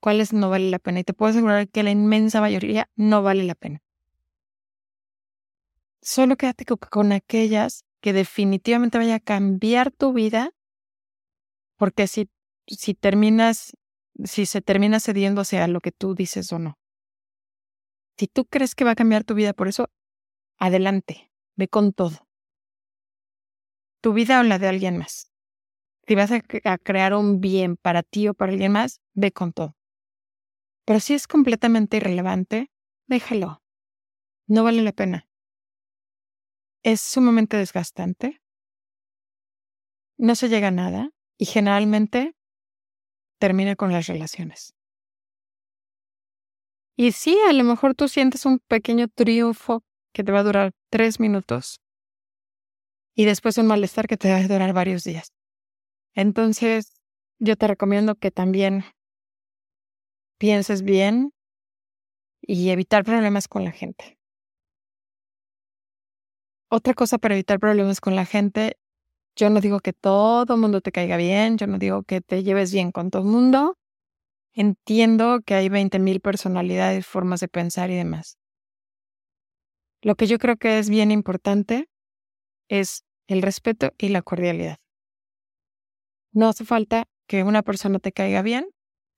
Cuáles 0.01 0.33
no 0.33 0.51
vale 0.51 0.71
la 0.71 0.79
pena. 0.79 1.01
Y 1.01 1.05
te 1.05 1.15
puedo 1.15 1.31
asegurar 1.31 1.69
que 1.69 1.83
la 1.83 1.91
inmensa 1.91 2.41
mayoría 2.41 2.89
no 2.95 3.23
vale 3.23 3.43
la 3.43 3.55
pena. 3.55 3.83
Solo 6.01 6.37
quédate 6.37 6.65
con 6.65 7.11
aquellas 7.11 7.85
que 8.01 8.13
definitivamente 8.13 8.99
vaya 8.99 9.17
a 9.17 9.21
cambiar 9.21 9.91
tu 9.91 10.13
vida, 10.13 10.53
porque 11.77 12.07
si, 12.07 12.31
si 12.69 12.95
terminas, 12.95 13.77
si 14.23 14.47
se 14.47 14.61
termina 14.61 15.01
cediendo 15.01 15.41
hacia 15.41 15.67
lo 15.67 15.81
que 15.81 15.91
tú 15.91 16.15
dices 16.15 16.53
o 16.53 16.61
no. 16.61 16.79
Si 18.19 18.27
tú 18.29 18.47
crees 18.47 18.75
que 18.75 18.85
va 18.85 18.93
a 18.93 18.97
cambiar 18.97 19.25
tu 19.25 19.35
vida 19.35 19.53
por 19.53 19.69
eso, 19.69 19.91
adelante, 20.59 21.31
ve 21.57 21.69
con 21.69 21.93
todo. 21.93 22.29
Tu 24.01 24.13
vida 24.13 24.41
o 24.41 24.43
la 24.43 24.59
de 24.59 24.69
alguien 24.69 24.97
más. 24.97 25.31
Si 26.07 26.15
vas 26.15 26.31
a, 26.31 26.43
a 26.65 26.79
crear 26.79 27.15
un 27.15 27.41
bien 27.41 27.77
para 27.77 28.03
ti 28.03 28.29
o 28.29 28.35
para 28.35 28.53
alguien 28.53 28.73
más, 28.73 29.01
ve 29.15 29.33
con 29.33 29.53
todo. 29.53 29.77
Pero 30.85 31.01
si 31.01 31.15
es 31.15 31.27
completamente 31.27 31.97
irrelevante, 31.97 32.71
déjalo. 33.07 33.63
No 34.47 34.63
vale 34.63 34.83
la 34.83 34.93
pena 34.93 35.29
es 36.87 37.01
sumamente 37.01 37.57
desgastante, 37.57 38.41
no 40.19 40.37
se 40.37 40.49
llega 40.49 40.69
a 40.69 40.71
nada 40.71 41.11
y 41.37 41.47
generalmente 41.47 42.37
termina 43.41 43.75
con 43.75 43.91
las 43.91 44.07
relaciones. 44.07 44.76
Y 46.97 47.13
sí, 47.13 47.39
a 47.47 47.53
lo 47.53 47.63
mejor 47.63 47.95
tú 47.95 48.09
sientes 48.09 48.47
un 48.47 48.59
pequeño 48.59 49.07
triunfo 49.09 49.83
que 50.15 50.25
te 50.25 50.33
va 50.33 50.41
a 50.41 50.45
durar 50.45 50.73
tres 50.91 51.21
minutos 51.21 51.81
y 53.15 53.27
después 53.27 53.59
un 53.59 53.67
malestar 53.67 54.07
que 54.07 54.17
te 54.17 54.31
va 54.31 54.37
a 54.39 54.49
durar 54.49 54.73
varios 54.73 55.05
días. 55.05 55.33
Entonces, 56.15 56.95
yo 57.39 57.57
te 57.57 57.67
recomiendo 57.67 58.15
que 58.15 58.31
también 58.31 58.85
pienses 60.39 60.83
bien 60.83 61.33
y 62.41 62.71
evitar 62.71 63.05
problemas 63.05 63.49
con 63.49 63.65
la 63.65 63.73
gente. 63.73 64.19
Otra 66.71 66.95
cosa 66.95 67.19
para 67.19 67.35
evitar 67.35 67.61
problemas 67.61 68.01
con 68.01 68.17
la 68.17 68.25
gente, 68.25 68.79
yo 69.37 69.51
no 69.51 69.61
digo 69.61 69.81
que 69.81 69.93
todo 69.93 70.57
mundo 70.57 70.81
te 70.81 70.93
caiga 70.93 71.17
bien, 71.17 71.59
yo 71.59 71.67
no 71.67 71.79
digo 71.79 72.03
que 72.03 72.23
te 72.23 72.43
lleves 72.43 72.73
bien 72.73 72.91
con 72.91 73.11
todo 73.11 73.23
el 73.23 73.29
mundo. 73.29 73.77
Entiendo 74.57 75.41
que 75.45 75.55
hay 75.55 75.69
20.000 75.69 76.21
personalidades, 76.21 77.07
formas 77.07 77.41
de 77.41 77.49
pensar 77.49 77.91
y 77.91 77.95
demás. 77.95 78.39
Lo 80.03 80.17
que 80.17 80.27
yo 80.27 80.39
creo 80.39 80.57
que 80.57 80.79
es 80.79 80.89
bien 80.89 81.11
importante 81.11 81.89
es 82.69 83.05
el 83.29 83.43
respeto 83.43 83.93
y 83.99 84.09
la 84.09 84.23
cordialidad. 84.23 84.79
No 86.33 86.49
hace 86.49 86.65
falta 86.65 87.05
que 87.29 87.45
una 87.45 87.63
persona 87.63 87.99
te 87.99 88.13
caiga 88.13 88.43
bien 88.43 88.67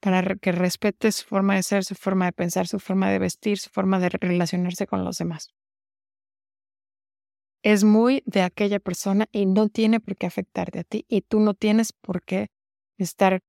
para 0.00 0.23
que 0.37 0.52
respete 0.52 1.11
su 1.12 1.25
forma 1.25 1.54
de 1.54 1.62
ser, 1.62 1.85
su 1.85 1.95
forma 1.95 2.26
de 2.26 2.33
pensar, 2.33 2.66
su 2.66 2.78
forma 2.78 3.11
de 3.11 3.18
vestir, 3.18 3.59
su 3.59 3.71
forma 3.71 3.99
de 3.99 4.11
relacionarse 4.11 4.87
con 4.87 5.04
los 5.04 5.18
demás 5.18 5.54
es 7.62 7.85
muy 7.85 8.23
de 8.26 8.42
aquella 8.42 8.80
persona 8.80 9.26
y 9.33 9.47
no 9.47 9.68
tiene 9.68 10.00
por 10.00 10.16
qué 10.16 10.26
afectarte 10.26 10.80
a 10.80 10.85
ti 10.85 11.04
y 11.09 11.23
tú 11.23 11.40
no 11.40 11.54
tienes 11.54 11.92
por 11.92 12.23
qué 12.23 12.49
estar 12.99 13.40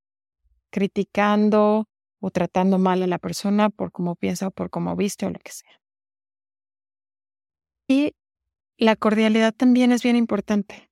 criticando 0.69 1.87
o 2.19 2.31
tratando 2.31 2.77
mal 2.79 3.01
a 3.03 3.07
la 3.07 3.19
persona 3.19 3.69
por 3.69 3.91
cómo 3.91 4.15
piensa 4.15 4.47
o 4.47 4.51
por 4.51 4.69
cómo 4.69 4.95
viste 4.95 5.25
o 5.25 5.29
lo 5.29 5.39
que 5.39 5.51
sea. 5.51 5.81
Y 7.87 8.13
la 8.77 8.95
cordialidad 8.95 9.53
también 9.53 9.91
es 9.91 10.03
bien 10.03 10.15
importante. 10.15 10.89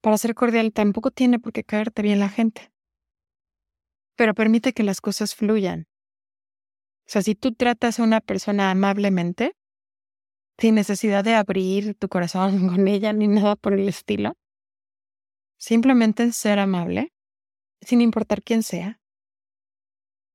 Para 0.00 0.18
ser 0.18 0.34
cordial 0.34 0.72
tampoco 0.72 1.10
tiene 1.10 1.38
por 1.38 1.52
qué 1.52 1.64
caerte 1.64 2.02
bien 2.02 2.18
la 2.18 2.28
gente. 2.28 2.72
pero 4.14 4.34
permite 4.34 4.72
que 4.72 4.82
las 4.82 5.00
cosas 5.00 5.34
fluyan. 5.34 5.88
O 7.06 7.10
sea, 7.10 7.22
si 7.22 7.34
tú 7.34 7.52
tratas 7.54 7.98
a 7.98 8.04
una 8.04 8.20
persona 8.20 8.70
amablemente, 8.70 9.56
sin 10.58 10.76
necesidad 10.76 11.24
de 11.24 11.34
abrir 11.34 11.94
tu 11.96 12.08
corazón 12.08 12.68
con 12.68 12.88
ella 12.88 13.12
ni 13.12 13.26
nada 13.26 13.56
por 13.56 13.72
el 13.72 13.88
estilo, 13.88 14.34
simplemente 15.58 16.30
ser 16.32 16.58
amable, 16.58 17.11
sin 17.82 18.00
importar 18.00 18.42
quién 18.42 18.62
sea, 18.62 19.00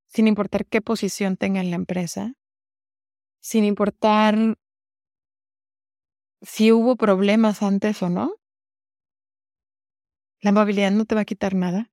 sin 0.08 0.28
importar 0.28 0.66
qué 0.66 0.82
posición 0.82 1.38
tenga 1.38 1.62
en 1.62 1.70
la 1.70 1.76
empresa, 1.76 2.34
sin 3.40 3.64
importar 3.64 4.58
si 6.42 6.72
hubo 6.72 6.96
problemas 6.96 7.64
antes 7.64 8.02
o 8.04 8.10
no, 8.10 8.36
la 10.42 10.52
amabilidad 10.52 10.92
no 10.92 11.06
te 11.06 11.16
va 11.16 11.22
a 11.22 11.26
quitar 11.26 11.56
nada, 11.56 11.92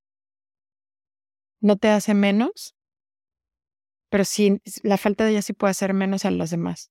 no 1.61 1.77
te 1.77 1.89
hace 1.89 2.15
menos, 2.15 2.75
pero 4.11 4.25
sí, 4.25 4.61
la 4.83 4.99
falta 4.99 5.25
de 5.25 5.33
ella 5.33 5.43
sí 5.43 5.55
puede 5.55 5.73
hacer 5.73 5.95
menos 5.95 6.25
a 6.25 6.31
los 6.31 6.51
demás. 6.51 6.91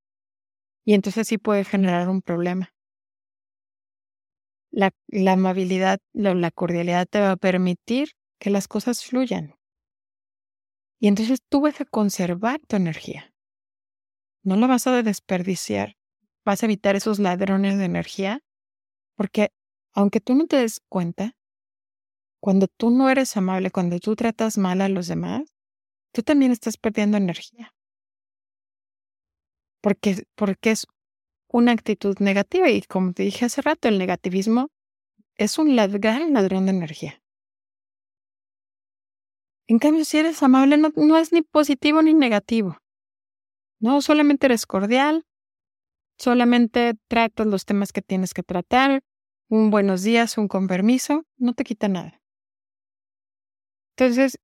Y 0.86 0.94
entonces 0.94 1.28
sí 1.28 1.38
puede 1.38 1.64
generar 1.64 2.10
un 2.10 2.22
problema. 2.22 2.74
La, 4.72 4.92
amabilidad, 5.32 6.00
la, 6.14 6.34
la 6.34 6.52
cordialidad 6.52 7.08
te 7.08 7.22
va 7.22 7.32
a 7.32 7.38
permitir 7.38 8.10
que 8.40 8.50
las 8.50 8.68
cosas 8.68 9.04
fluyan. 9.04 9.56
Y 11.00 11.08
entonces 11.08 11.40
tú 11.50 11.62
vas 11.62 11.82
a 11.82 11.86
conservar 11.86 12.62
tu 12.68 12.76
energía. 12.76 13.34
No 14.44 14.56
lo 14.56 14.68
vas 14.68 14.88
a 14.88 15.04
desperdiciar. 15.04 15.96
Vas 16.46 16.64
a 16.64 16.66
evitar 16.66 16.96
esos 16.96 17.20
ladrones 17.20 17.78
de 17.78 17.86
energía. 17.86 18.42
Porque 19.16 19.50
aunque 19.94 20.20
tú 20.20 20.36
no 20.36 20.48
te 20.48 20.58
des 20.58 20.82
cuenta, 20.90 21.36
cuando 22.42 22.68
tú 22.68 22.90
no 22.90 23.10
eres 23.10 23.38
amable, 23.38 23.72
cuando 23.72 24.00
tú 24.00 24.16
tratas 24.16 24.58
mal 24.58 24.82
a 24.82 24.90
los 24.90 25.08
demás, 25.08 25.44
tú 26.14 26.24
también 26.24 26.52
estás 26.52 26.78
perdiendo 26.78 27.18
energía. 27.18 27.74
Porque, 29.82 30.24
porque 30.36 30.72
es 30.72 30.88
una 31.48 31.72
actitud 31.72 32.18
negativa 32.20 32.70
y 32.70 32.82
como 32.82 33.14
te 33.14 33.24
dije 33.24 33.46
hace 33.46 33.62
rato, 33.62 33.88
el 33.88 33.98
negativismo 33.98 34.70
es 35.38 35.58
un 35.58 35.76
gran 35.76 36.34
ladrón 36.34 36.66
de 36.66 36.72
energía. 36.72 37.23
En 39.68 39.80
cambio, 39.80 40.04
si 40.04 40.18
eres 40.18 40.44
amable, 40.44 40.78
no, 40.78 41.18
es 41.18 41.32
ni 41.32 41.42
positivo 41.42 42.02
ni 42.02 42.14
negativo. 42.14 42.78
No, 43.80 44.02
solamente 44.02 44.48
eres 44.48 44.66
cordial, 44.66 45.26
solamente 46.18 46.96
tratas 47.08 47.48
los 47.48 47.66
temas 47.66 47.92
que 47.94 48.02
tienes 48.02 48.34
que 48.34 48.44
tratar, 48.44 49.04
un 49.50 49.72
buenos 49.72 50.04
días, 50.04 50.38
un 50.38 50.48
con 50.48 50.68
permiso, 50.68 51.26
no 51.38 51.54
te 51.54 51.64
quita 51.64 51.88
nada. 51.88 52.22
Entonces, 53.96 54.40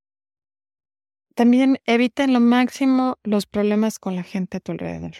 también 1.34 1.78
evita 1.84 2.24
en 2.24 2.32
lo 2.32 2.40
máximo 2.40 3.18
los 3.22 3.46
problemas 3.46 3.98
con 3.98 4.16
la 4.16 4.22
gente 4.22 4.58
a 4.58 4.60
tu 4.60 4.72
alrededor. 4.72 5.14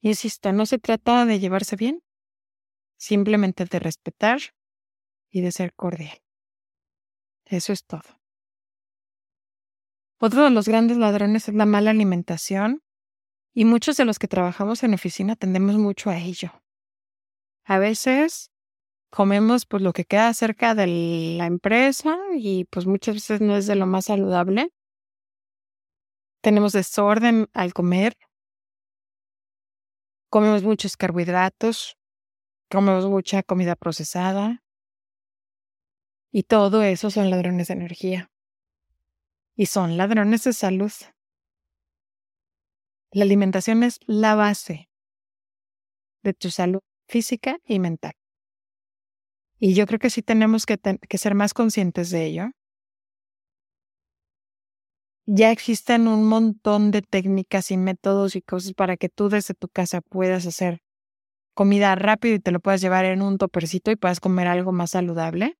Insisto, 0.00 0.52
no 0.52 0.66
se 0.66 0.78
trata 0.78 1.24
de 1.24 1.40
llevarse 1.40 1.76
bien, 1.76 2.02
simplemente 2.96 3.64
de 3.64 3.78
respetar 3.78 4.40
y 5.30 5.40
de 5.40 5.52
ser 5.52 5.74
cordial. 5.74 6.22
Eso 7.44 7.72
es 7.72 7.84
todo. 7.84 8.17
Otro 10.20 10.42
de 10.42 10.50
los 10.50 10.66
grandes 10.66 10.96
ladrones 10.96 11.48
es 11.48 11.54
la 11.54 11.64
mala 11.64 11.90
alimentación 11.90 12.82
y 13.54 13.64
muchos 13.64 13.96
de 13.96 14.04
los 14.04 14.18
que 14.18 14.26
trabajamos 14.26 14.82
en 14.82 14.94
oficina 14.94 15.36
tendemos 15.36 15.76
mucho 15.76 16.10
a 16.10 16.18
ello. 16.18 16.50
A 17.64 17.78
veces 17.78 18.50
comemos 19.10 19.64
pues 19.64 19.82
lo 19.82 19.92
que 19.92 20.04
queda 20.04 20.34
cerca 20.34 20.74
de 20.74 20.86
la 21.36 21.46
empresa 21.46 22.18
y 22.36 22.64
pues 22.64 22.86
muchas 22.86 23.14
veces 23.14 23.40
no 23.40 23.56
es 23.56 23.68
de 23.68 23.76
lo 23.76 23.86
más 23.86 24.06
saludable. 24.06 24.72
Tenemos 26.40 26.72
desorden 26.72 27.48
al 27.52 27.72
comer. 27.72 28.16
Comemos 30.30 30.64
muchos 30.64 30.96
carbohidratos. 30.96 31.96
Comemos 32.70 33.06
mucha 33.06 33.44
comida 33.44 33.76
procesada. 33.76 34.64
Y 36.32 36.42
todo 36.42 36.82
eso 36.82 37.10
son 37.10 37.30
ladrones 37.30 37.68
de 37.68 37.74
energía. 37.74 38.30
Y 39.58 39.66
son 39.66 39.96
ladrones 39.96 40.44
de 40.44 40.52
salud. 40.52 40.92
La 43.10 43.24
alimentación 43.24 43.82
es 43.82 43.98
la 44.06 44.36
base 44.36 44.88
de 46.22 46.32
tu 46.32 46.50
salud 46.50 46.78
física 47.08 47.58
y 47.66 47.80
mental. 47.80 48.12
Y 49.58 49.74
yo 49.74 49.86
creo 49.86 49.98
que 49.98 50.10
sí 50.10 50.22
tenemos 50.22 50.64
que, 50.64 50.78
ser 51.18 51.34
más 51.34 51.54
conscientes 51.54 52.10
de 52.10 52.26
ello. 52.26 52.50
Ya 55.26 55.50
existen 55.50 56.06
un 56.06 56.28
montón 56.28 56.92
de 56.92 57.02
técnicas 57.02 57.72
y 57.72 57.78
métodos 57.78 58.36
y 58.36 58.42
cosas 58.42 58.74
para 58.74 58.96
que 58.96 59.08
tú 59.08 59.28
desde 59.28 59.54
tu 59.54 59.68
casa 59.68 60.02
puedas 60.02 60.46
hacer 60.46 60.82
comida 61.54 61.96
rápido 61.96 62.36
y 62.36 62.38
te 62.38 62.52
lo 62.52 62.60
puedas 62.60 62.80
llevar 62.80 63.06
en 63.06 63.22
un 63.22 63.38
topercito 63.38 63.90
y 63.90 63.96
puedas 63.96 64.20
comer 64.20 64.46
algo 64.46 64.70
más 64.70 64.92
saludable. 64.92 65.58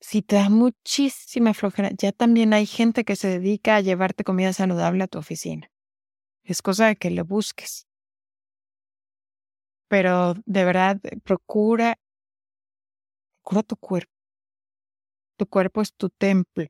Si 0.00 0.22
te 0.22 0.36
da 0.36 0.48
muchísima 0.48 1.54
flojera, 1.54 1.90
ya 1.96 2.12
también 2.12 2.54
hay 2.54 2.66
gente 2.66 3.04
que 3.04 3.16
se 3.16 3.28
dedica 3.28 3.76
a 3.76 3.80
llevarte 3.80 4.24
comida 4.24 4.52
saludable 4.52 5.04
a 5.04 5.08
tu 5.08 5.18
oficina. 5.18 5.70
Es 6.44 6.62
cosa 6.62 6.86
de 6.86 6.96
que 6.96 7.10
lo 7.10 7.24
busques 7.24 7.86
pero 9.90 10.34
de 10.46 10.64
verdad 10.64 11.00
eh, 11.02 11.18
procura, 11.18 11.98
procura 13.42 13.62
tu 13.64 13.76
cuerpo. 13.76 14.12
Tu 15.36 15.46
cuerpo 15.46 15.82
es 15.82 15.92
tu 15.94 16.08
templo. 16.10 16.66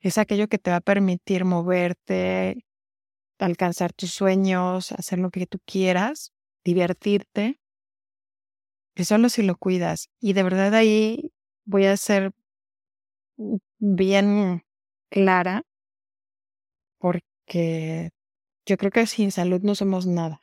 Es 0.00 0.18
aquello 0.18 0.48
que 0.48 0.58
te 0.58 0.70
va 0.70 0.76
a 0.76 0.80
permitir 0.82 1.46
moverte, 1.46 2.66
alcanzar 3.38 3.94
tus 3.94 4.10
sueños, 4.12 4.92
hacer 4.92 5.18
lo 5.18 5.30
que 5.30 5.46
tú 5.46 5.58
quieras, 5.64 6.32
divertirte. 6.62 7.58
Y 8.94 9.04
solo 9.04 9.30
si 9.30 9.42
lo 9.42 9.56
cuidas. 9.56 10.10
Y 10.20 10.34
de 10.34 10.42
verdad 10.42 10.74
ahí 10.74 11.32
voy 11.64 11.86
a 11.86 11.96
ser 11.96 12.32
bien 13.78 14.62
clara 15.10 15.62
porque 16.98 18.10
yo 18.66 18.76
creo 18.76 18.90
que 18.90 19.06
sin 19.06 19.32
salud 19.32 19.60
no 19.62 19.74
somos 19.74 20.06
nada. 20.06 20.42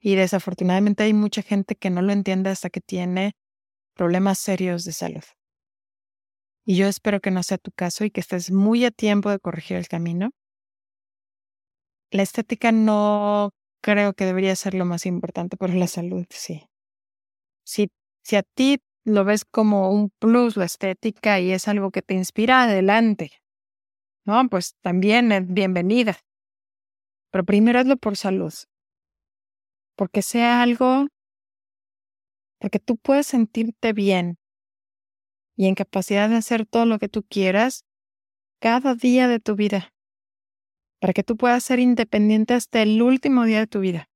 Y 0.00 0.16
desafortunadamente 0.16 1.04
hay 1.04 1.12
mucha 1.12 1.42
gente 1.42 1.76
que 1.76 1.90
no 1.90 2.02
lo 2.02 2.12
entiende 2.12 2.50
hasta 2.50 2.70
que 2.70 2.80
tiene 2.80 3.32
problemas 3.94 4.38
serios 4.38 4.84
de 4.84 4.92
salud. 4.92 5.22
Y 6.64 6.76
yo 6.76 6.86
espero 6.86 7.20
que 7.20 7.30
no 7.30 7.42
sea 7.42 7.58
tu 7.58 7.72
caso 7.72 8.04
y 8.04 8.10
que 8.10 8.20
estés 8.20 8.50
muy 8.50 8.84
a 8.84 8.90
tiempo 8.90 9.30
de 9.30 9.38
corregir 9.38 9.76
el 9.76 9.88
camino. 9.88 10.30
La 12.10 12.22
estética 12.22 12.72
no 12.72 13.50
creo 13.80 14.12
que 14.14 14.24
debería 14.24 14.54
ser 14.54 14.74
lo 14.74 14.84
más 14.84 15.06
importante, 15.06 15.56
pero 15.56 15.74
la 15.74 15.88
salud 15.88 16.26
sí. 16.30 16.68
Si, 17.64 17.90
si 18.22 18.36
a 18.36 18.42
ti 18.42 18.78
lo 19.04 19.24
ves 19.24 19.44
como 19.44 19.90
un 19.90 20.10
plus 20.10 20.56
la 20.56 20.64
estética 20.64 21.40
y 21.40 21.52
es 21.52 21.68
algo 21.68 21.90
que 21.90 22.02
te 22.02 22.14
inspira 22.14 22.64
adelante, 22.64 23.32
¿no? 24.24 24.48
Pues 24.48 24.76
también 24.80 25.32
es 25.32 25.46
bienvenida. 25.46 26.18
Pero 27.30 27.44
primero 27.44 27.78
hazlo 27.78 27.96
por 27.96 28.16
salud 28.16 28.52
porque 29.96 30.22
sea 30.22 30.62
algo 30.62 31.06
para 32.58 32.70
que 32.70 32.78
tú 32.78 32.96
puedas 32.96 33.26
sentirte 33.26 33.92
bien 33.92 34.38
y 35.56 35.66
en 35.66 35.74
capacidad 35.74 36.28
de 36.28 36.36
hacer 36.36 36.66
todo 36.66 36.86
lo 36.86 36.98
que 36.98 37.08
tú 37.08 37.22
quieras 37.22 37.84
cada 38.60 38.94
día 38.94 39.28
de 39.28 39.40
tu 39.40 39.56
vida, 39.56 39.92
para 41.00 41.12
que 41.12 41.24
tú 41.24 41.36
puedas 41.36 41.64
ser 41.64 41.78
independiente 41.78 42.54
hasta 42.54 42.82
el 42.82 43.02
último 43.02 43.44
día 43.44 43.60
de 43.60 43.66
tu 43.66 43.80
vida, 43.80 44.08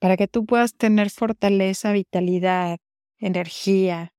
para 0.00 0.16
que 0.16 0.28
tú 0.28 0.46
puedas 0.46 0.74
tener 0.74 1.10
fortaleza, 1.10 1.92
vitalidad, 1.92 2.78
energía, 3.18 4.12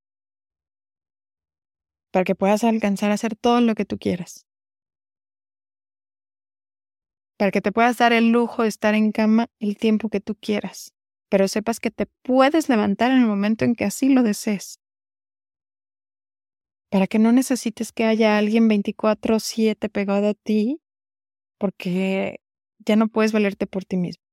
para 2.11 2.25
que 2.25 2.35
puedas 2.35 2.63
alcanzar 2.65 3.11
a 3.11 3.13
hacer 3.13 3.35
todo 3.37 3.61
lo 3.61 3.73
que 3.75 3.85
tú 3.85 3.97
quieras 3.97 4.45
para 7.37 7.51
que 7.51 7.61
te 7.61 7.71
puedas 7.71 7.97
dar 7.97 8.13
el 8.13 8.31
lujo 8.31 8.63
de 8.63 8.69
estar 8.69 8.95
en 8.95 9.11
cama 9.11 9.47
el 9.59 9.77
tiempo 9.77 10.09
que 10.09 10.19
tú 10.19 10.35
quieras, 10.35 10.93
pero 11.29 11.47
sepas 11.47 11.79
que 11.79 11.91
te 11.91 12.07
puedes 12.23 12.69
levantar 12.69 13.11
en 13.11 13.19
el 13.19 13.25
momento 13.27 13.63
en 13.65 13.75
que 13.75 13.85
así 13.85 14.09
lo 14.09 14.23
desees. 14.23 14.79
Para 16.91 17.07
que 17.07 17.19
no 17.19 17.31
necesites 17.33 17.91
que 17.91 18.05
haya 18.05 18.37
alguien 18.37 18.67
24/7 18.67 19.89
pegado 19.89 20.29
a 20.29 20.33
ti, 20.33 20.81
porque 21.59 22.41
ya 22.79 22.95
no 22.97 23.09
puedes 23.09 23.33
valerte 23.33 23.67
por 23.67 23.85
ti 23.85 23.97
mismo. 23.97 24.26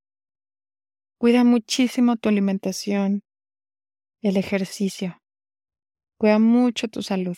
Cuida 1.18 1.44
muchísimo 1.44 2.16
tu 2.16 2.28
alimentación, 2.28 3.22
el 4.20 4.36
ejercicio. 4.36 5.22
Cuida 6.18 6.38
mucho 6.38 6.88
tu 6.88 7.02
salud. 7.02 7.36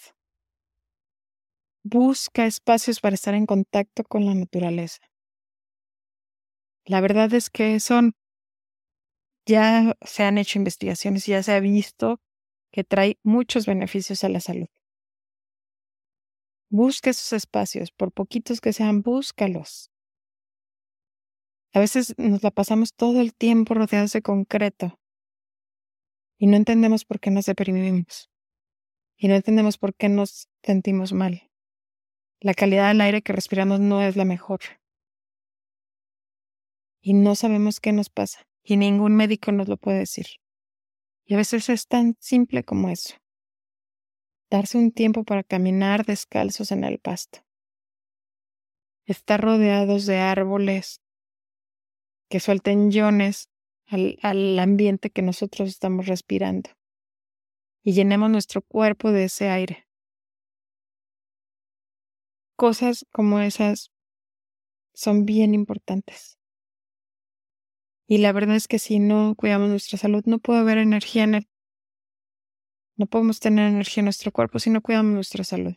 Busca 1.82 2.46
espacios 2.46 3.00
para 3.00 3.14
estar 3.14 3.34
en 3.34 3.46
contacto 3.46 4.02
con 4.04 4.24
la 4.24 4.34
naturaleza. 4.34 5.00
La 6.84 7.00
verdad 7.00 7.32
es 7.34 7.50
que 7.50 7.78
son, 7.80 8.14
ya 9.44 9.96
se 10.02 10.22
han 10.24 10.38
hecho 10.38 10.58
investigaciones, 10.58 11.26
ya 11.26 11.42
se 11.42 11.52
ha 11.52 11.60
visto 11.60 12.20
que 12.72 12.84
trae 12.84 13.18
muchos 13.22 13.66
beneficios 13.66 14.24
a 14.24 14.28
la 14.28 14.40
salud. 14.40 14.68
Busca 16.70 17.10
esos 17.10 17.32
espacios, 17.32 17.90
por 17.92 18.12
poquitos 18.12 18.60
que 18.60 18.72
sean, 18.72 19.02
búscalos. 19.02 19.90
A 21.72 21.80
veces 21.80 22.14
nos 22.16 22.42
la 22.42 22.50
pasamos 22.50 22.94
todo 22.94 23.20
el 23.20 23.34
tiempo 23.34 23.74
rodeados 23.74 24.12
de 24.12 24.22
concreto 24.22 24.98
y 26.38 26.46
no 26.46 26.56
entendemos 26.56 27.04
por 27.04 27.20
qué 27.20 27.30
nos 27.30 27.46
deprimimos 27.46 28.30
y 29.16 29.28
no 29.28 29.34
entendemos 29.34 29.78
por 29.78 29.94
qué 29.94 30.08
nos 30.08 30.48
sentimos 30.62 31.12
mal. 31.12 31.50
La 32.40 32.54
calidad 32.54 32.88
del 32.88 33.00
aire 33.00 33.22
que 33.22 33.32
respiramos 33.32 33.80
no 33.80 34.02
es 34.02 34.16
la 34.16 34.24
mejor. 34.24 34.60
Y 37.00 37.14
no 37.14 37.34
sabemos 37.34 37.80
qué 37.80 37.92
nos 37.92 38.10
pasa 38.10 38.46
y 38.62 38.76
ningún 38.76 39.14
médico 39.14 39.52
nos 39.52 39.68
lo 39.68 39.76
puede 39.76 40.00
decir. 40.00 40.26
Y 41.24 41.34
a 41.34 41.36
veces 41.38 41.68
es 41.68 41.86
tan 41.86 42.16
simple 42.20 42.64
como 42.64 42.90
eso. 42.90 43.14
Darse 44.50 44.78
un 44.78 44.92
tiempo 44.92 45.24
para 45.24 45.42
caminar 45.42 46.04
descalzos 46.04 46.70
en 46.72 46.84
el 46.84 46.98
pasto. 46.98 47.40
Estar 49.06 49.40
rodeados 49.40 50.06
de 50.06 50.18
árboles 50.18 51.00
que 52.28 52.40
suelten 52.40 52.90
iones 52.90 53.48
al, 53.86 54.18
al 54.22 54.58
ambiente 54.58 55.10
que 55.10 55.22
nosotros 55.22 55.68
estamos 55.68 56.06
respirando 56.06 56.70
y 57.82 57.92
llenemos 57.92 58.28
nuestro 58.30 58.62
cuerpo 58.62 59.12
de 59.12 59.24
ese 59.24 59.48
aire. 59.48 59.86
Cosas 62.56 63.06
como 63.12 63.38
esas 63.38 63.92
son 64.92 65.24
bien 65.24 65.54
importantes. 65.54 66.36
Y 68.08 68.18
la 68.18 68.32
verdad 68.32 68.56
es 68.56 68.66
que 68.66 68.78
si 68.78 68.98
no 68.98 69.34
cuidamos 69.36 69.68
nuestra 69.68 69.98
salud, 69.98 70.22
no 70.26 70.38
puede 70.38 70.60
haber 70.60 70.78
energía 70.78 71.24
en 71.24 71.34
él. 71.36 71.48
No 72.96 73.06
podemos 73.06 73.40
tener 73.40 73.68
energía 73.68 74.00
en 74.00 74.06
nuestro 74.06 74.32
cuerpo 74.32 74.58
si 74.58 74.70
no 74.70 74.80
cuidamos 74.80 75.12
nuestra 75.12 75.44
salud. 75.44 75.74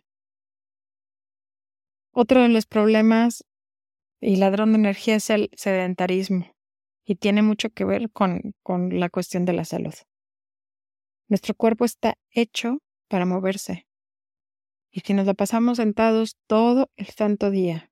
Otro 2.12 2.42
de 2.42 2.50
los 2.50 2.66
problemas 2.66 3.46
y 4.22 4.36
ladrón 4.36 4.74
de 4.74 4.80
energía 4.80 5.16
es 5.16 5.30
el 5.30 5.50
sedentarismo 5.54 6.54
y 7.06 7.16
tiene 7.16 7.42
mucho 7.42 7.70
que 7.70 7.86
ver 7.86 8.12
con, 8.12 8.54
con 8.62 9.00
la 9.00 9.10
cuestión 9.10 9.46
de 9.46 9.54
la 9.54 9.66
salud. 9.66 9.94
Nuestro 11.28 11.54
cuerpo 11.56 11.86
está 11.86 12.18
hecho 12.32 12.80
para 13.08 13.26
moverse. 13.26 13.88
Y 14.92 15.02
si 15.02 15.14
nos 15.14 15.26
la 15.26 15.34
pasamos 15.34 15.78
sentados 15.78 16.38
todo 16.48 16.90
el 16.96 17.08
santo 17.08 17.52
día, 17.52 17.92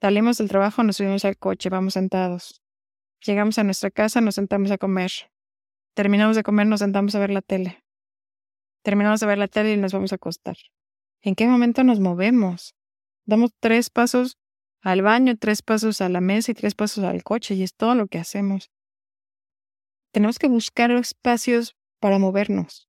salimos 0.00 0.38
del 0.38 0.48
trabajo, 0.48 0.82
nos 0.82 0.96
subimos 0.96 1.24
al 1.24 1.36
coche, 1.36 1.68
vamos 1.68 1.94
sentados. 1.94 2.62
Llegamos 3.24 3.58
a 3.58 3.64
nuestra 3.64 3.90
casa, 3.90 4.20
nos 4.20 4.36
sentamos 4.36 4.70
a 4.70 4.78
comer. 4.78 5.10
Terminamos 5.94 6.36
de 6.36 6.42
comer, 6.42 6.66
nos 6.66 6.80
sentamos 6.80 7.14
a 7.14 7.18
ver 7.18 7.30
la 7.30 7.42
tele. 7.42 7.82
Terminamos 8.82 9.20
de 9.20 9.26
ver 9.26 9.38
la 9.38 9.48
tele 9.48 9.72
y 9.72 9.76
nos 9.76 9.92
vamos 9.92 10.12
a 10.12 10.16
acostar. 10.16 10.56
¿En 11.22 11.34
qué 11.34 11.46
momento 11.48 11.82
nos 11.82 11.98
movemos? 11.98 12.76
Damos 13.24 13.50
tres 13.58 13.90
pasos 13.90 14.38
al 14.86 15.02
baño, 15.02 15.36
tres 15.36 15.62
pasos 15.62 16.00
a 16.00 16.08
la 16.08 16.20
mesa 16.20 16.52
y 16.52 16.54
tres 16.54 16.76
pasos 16.76 17.02
al 17.02 17.24
coche 17.24 17.56
y 17.56 17.64
es 17.64 17.74
todo 17.74 17.96
lo 17.96 18.06
que 18.06 18.18
hacemos. 18.18 18.70
Tenemos 20.12 20.38
que 20.38 20.46
buscar 20.46 20.92
espacios 20.92 21.74
para 21.98 22.20
movernos. 22.20 22.88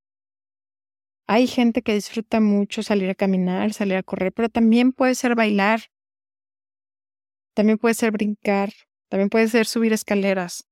Hay 1.26 1.48
gente 1.48 1.82
que 1.82 1.94
disfruta 1.94 2.38
mucho 2.38 2.84
salir 2.84 3.10
a 3.10 3.16
caminar, 3.16 3.72
salir 3.72 3.96
a 3.96 4.04
correr, 4.04 4.32
pero 4.32 4.48
también 4.48 4.92
puede 4.92 5.16
ser 5.16 5.34
bailar, 5.34 5.90
también 7.54 7.78
puede 7.78 7.94
ser 7.94 8.12
brincar, 8.12 8.70
también 9.08 9.28
puede 9.28 9.48
ser 9.48 9.66
subir 9.66 9.92
escaleras, 9.92 10.68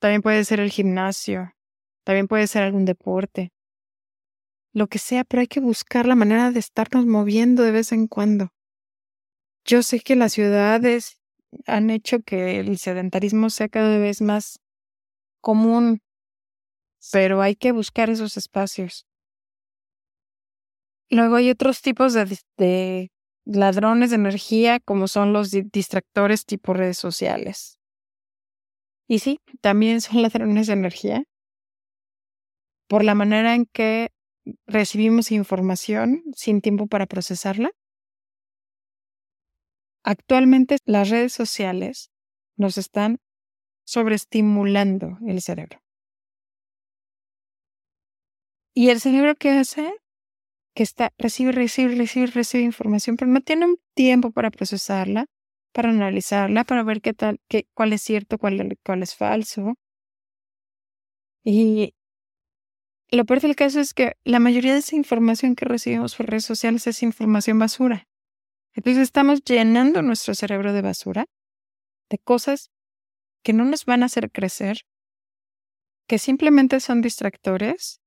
también 0.00 0.22
puede 0.22 0.42
ser 0.46 0.60
el 0.60 0.70
gimnasio, 0.70 1.52
también 2.04 2.26
puede 2.26 2.46
ser 2.46 2.62
algún 2.62 2.86
deporte, 2.86 3.52
lo 4.72 4.86
que 4.86 4.98
sea, 4.98 5.24
pero 5.24 5.42
hay 5.42 5.46
que 5.46 5.60
buscar 5.60 6.06
la 6.06 6.14
manera 6.14 6.50
de 6.52 6.58
estarnos 6.58 7.04
moviendo 7.04 7.62
de 7.62 7.72
vez 7.72 7.92
en 7.92 8.06
cuando. 8.06 8.48
Yo 9.68 9.82
sé 9.82 10.00
que 10.00 10.16
las 10.16 10.32
ciudades 10.32 11.20
han 11.66 11.90
hecho 11.90 12.20
que 12.20 12.58
el 12.58 12.78
sedentarismo 12.78 13.50
sea 13.50 13.68
cada 13.68 13.98
vez 13.98 14.22
más 14.22 14.60
común, 15.42 16.00
pero 17.12 17.42
hay 17.42 17.54
que 17.54 17.72
buscar 17.72 18.08
esos 18.08 18.38
espacios. 18.38 19.06
Luego 21.10 21.36
hay 21.36 21.50
otros 21.50 21.82
tipos 21.82 22.14
de, 22.14 23.10
ladrones 23.44 24.08
de 24.08 24.16
energía, 24.16 24.80
como 24.80 25.06
son 25.06 25.34
los 25.34 25.50
distractores 25.50 26.46
tipo 26.46 26.72
redes 26.72 26.96
sociales. 26.96 27.78
Y 29.06 29.18
sí, 29.18 29.38
también 29.60 30.00
son 30.00 30.22
ladrones 30.22 30.68
de 30.68 30.72
energía 30.72 31.24
por 32.88 33.04
la 33.04 33.14
manera 33.14 33.54
en 33.54 33.66
que 33.66 34.12
recibimos 34.66 35.30
información 35.30 36.22
sin 36.34 36.62
tiempo 36.62 36.86
para 36.86 37.04
procesarla 37.04 37.70
Actualmente 40.04 40.78
las 40.84 41.10
redes 41.10 41.32
sociales 41.32 42.10
nos 42.56 42.78
están 42.78 43.18
sobreestimulando 43.86 45.18
el 45.26 45.40
cerebro. 45.40 45.80
¿Y 48.74 48.90
el 48.90 49.00
cerebro 49.00 49.34
qué 49.34 49.50
hace? 49.50 49.92
Que 50.74 50.82
está, 50.84 51.12
recibe, 51.18 51.52
recibe, 51.52 51.94
recibe, 51.96 52.26
recibe 52.28 52.64
información, 52.64 53.16
pero 53.16 53.30
no 53.30 53.40
tiene 53.42 53.66
un 53.66 53.78
tiempo 53.94 54.32
para 54.32 54.50
procesarla, 54.50 55.26
para 55.72 55.90
analizarla, 55.90 56.64
para 56.64 56.82
ver 56.84 57.00
qué 57.02 57.14
tal, 57.14 57.40
qué, 57.48 57.66
cuál 57.74 57.92
es 57.92 58.02
cierto, 58.02 58.38
cuál, 58.38 58.78
cuál 58.84 59.02
es 59.02 59.14
falso. 59.16 59.74
Y 61.44 61.94
lo 63.10 63.26
peor 63.26 63.40
del 63.40 63.54
caso 63.54 63.80
es 63.80 63.92
que 63.92 64.14
la 64.24 64.38
mayoría 64.38 64.72
de 64.72 64.78
esa 64.80 64.96
información 64.96 65.54
que 65.54 65.66
recibimos 65.66 66.16
por 66.16 66.26
redes 66.30 66.46
sociales 66.46 66.86
es 66.86 67.02
información 67.02 67.58
basura. 67.58 68.07
Entonces 68.74 69.02
estamos 69.02 69.42
llenando 69.44 70.02
nuestro 70.02 70.34
cerebro 70.34 70.72
de 70.72 70.82
basura, 70.82 71.26
de 72.10 72.18
cosas 72.18 72.70
que 73.42 73.52
no 73.52 73.64
nos 73.64 73.84
van 73.84 74.02
a 74.02 74.06
hacer 74.06 74.30
crecer, 74.30 74.82
que 76.06 76.18
simplemente 76.18 76.80
son 76.80 77.02
distractores, 77.02 78.00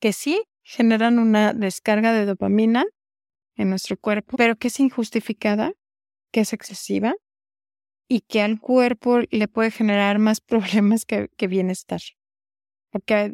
que 0.00 0.12
sí 0.12 0.44
generan 0.62 1.18
una 1.18 1.52
descarga 1.52 2.12
de 2.12 2.26
dopamina 2.26 2.84
en 3.56 3.70
nuestro 3.70 3.96
cuerpo, 3.96 4.36
pero 4.36 4.56
que 4.56 4.68
es 4.68 4.78
injustificada, 4.80 5.72
que 6.32 6.40
es 6.40 6.52
excesiva 6.52 7.14
y 8.08 8.20
que 8.20 8.42
al 8.42 8.60
cuerpo 8.60 9.20
le 9.30 9.48
puede 9.48 9.70
generar 9.70 10.18
más 10.18 10.40
problemas 10.42 11.04
que, 11.04 11.28
bienestar. 11.46 12.00
Porque 12.90 13.32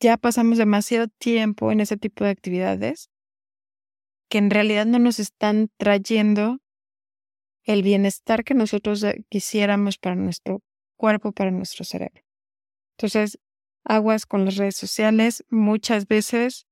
ya 0.00 0.16
pasamos 0.16 0.58
demasiado 0.58 1.06
tiempo 1.18 1.70
en 1.70 1.80
ese 1.80 1.96
tipo 1.96 2.24
de 2.24 2.30
actividades 2.30 3.10
que 4.32 4.38
en 4.38 4.48
realidad 4.48 4.86
no 4.86 4.98
nos 4.98 5.18
están 5.18 5.68
trayendo 5.76 6.56
el 7.64 7.82
bienestar 7.82 8.44
que 8.44 8.54
nosotros 8.54 9.02
eh, 9.02 9.26
quisiéramos 9.28 9.98
para 9.98 10.16
nuestro 10.16 10.62
cuerpo, 10.96 11.32
para 11.32 11.50
nuestro 11.50 11.84
cerebro. 11.84 12.22
Entonces, 12.96 13.38
aguas 13.84 14.24
con 14.24 14.46
las 14.46 14.56
redes 14.56 14.76
sociales. 14.76 15.44
Muchas 15.50 16.06
veces 16.08 16.66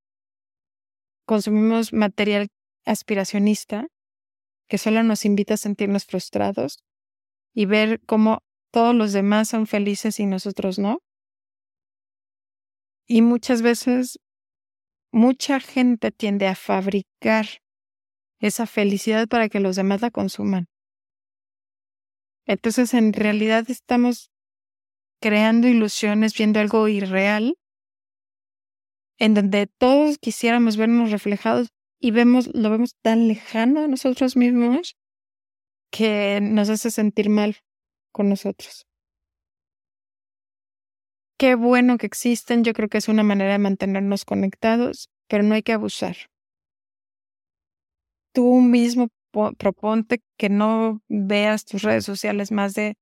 consumimos 1.26 1.92
material 1.92 2.48
aspiracionista 2.86 3.88
que 4.66 4.78
solo 4.78 5.02
nos 5.02 5.26
invita 5.26 5.52
a 5.52 5.58
sentirnos 5.58 6.06
frustrados 6.06 6.82
y 7.52 7.66
ver 7.66 8.00
cómo 8.06 8.38
todos 8.72 8.94
los 8.94 9.12
demás 9.12 9.50
son 9.50 9.66
felices 9.66 10.18
y 10.18 10.24
nosotros 10.24 10.78
no. 10.78 11.02
Y 13.06 13.20
muchas 13.20 13.60
veces 13.60 14.18
mucha 15.12 15.60
gente 15.60 16.10
tiende 16.10 16.46
a 16.46 16.54
fabricar 16.54 17.46
esa 18.40 18.66
felicidad 18.66 19.28
para 19.28 19.48
que 19.48 19.60
los 19.60 19.76
demás 19.76 20.00
la 20.00 20.10
consuman. 20.10 20.66
Entonces, 22.46 22.94
en 22.94 23.12
realidad 23.12 23.70
estamos 23.70 24.30
creando 25.20 25.68
ilusiones, 25.68 26.34
viendo 26.34 26.58
algo 26.60 26.88
irreal, 26.88 27.56
en 29.18 29.34
donde 29.34 29.66
todos 29.66 30.18
quisiéramos 30.18 30.76
vernos 30.76 31.10
reflejados 31.10 31.68
y 32.00 32.10
vemos, 32.10 32.48
lo 32.54 32.70
vemos 32.70 32.96
tan 33.02 33.28
lejano 33.28 33.80
a 33.84 33.88
nosotros 33.88 34.36
mismos 34.36 34.96
que 35.90 36.40
nos 36.40 36.70
hace 36.70 36.90
sentir 36.90 37.28
mal 37.28 37.58
con 38.12 38.30
nosotros. 38.30 38.86
Qué 41.40 41.54
bueno 41.54 41.96
que 41.96 42.04
existen, 42.04 42.64
yo 42.64 42.74
creo 42.74 42.90
que 42.90 42.98
es 42.98 43.08
una 43.08 43.22
manera 43.22 43.52
de 43.52 43.58
mantenernos 43.58 44.26
conectados, 44.26 45.08
pero 45.26 45.42
no 45.42 45.54
hay 45.54 45.62
que 45.62 45.72
abusar. 45.72 46.14
Tú 48.34 48.60
mismo 48.60 49.08
proponte 49.56 50.20
que 50.36 50.50
no 50.50 51.00
veas 51.08 51.64
tus 51.64 51.80
redes 51.80 52.04
sociales 52.04 52.52
más 52.52 52.74
de, 52.74 52.98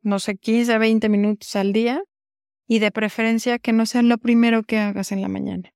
no 0.00 0.20
sé, 0.20 0.36
15, 0.36 0.78
20 0.78 1.08
minutos 1.08 1.56
al 1.56 1.72
día 1.72 2.04
y 2.68 2.78
de 2.78 2.92
preferencia 2.92 3.58
que 3.58 3.72
no 3.72 3.84
sea 3.84 4.02
lo 4.02 4.18
primero 4.18 4.62
que 4.62 4.78
hagas 4.78 5.10
en 5.10 5.20
la 5.20 5.28
mañana. 5.28 5.72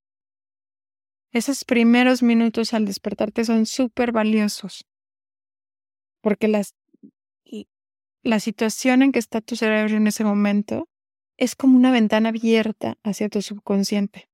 Esos 1.32 1.64
primeros 1.64 2.22
minutos 2.22 2.72
al 2.72 2.84
despertarte 2.84 3.44
son 3.44 3.66
súper 3.66 4.12
valiosos 4.12 4.84
porque 6.20 6.46
las, 6.46 6.72
la 8.22 8.38
situación 8.38 9.02
en 9.02 9.10
que 9.10 9.18
está 9.18 9.40
tu 9.40 9.56
cerebro 9.56 9.96
en 9.96 10.06
ese 10.06 10.22
momento 10.22 10.86
es 11.40 11.56
como 11.56 11.76
una 11.76 11.90
ventana 11.90 12.28
abierta 12.28 12.98
hacia 13.02 13.30
tu 13.30 13.40
subconsciente. 13.40 14.28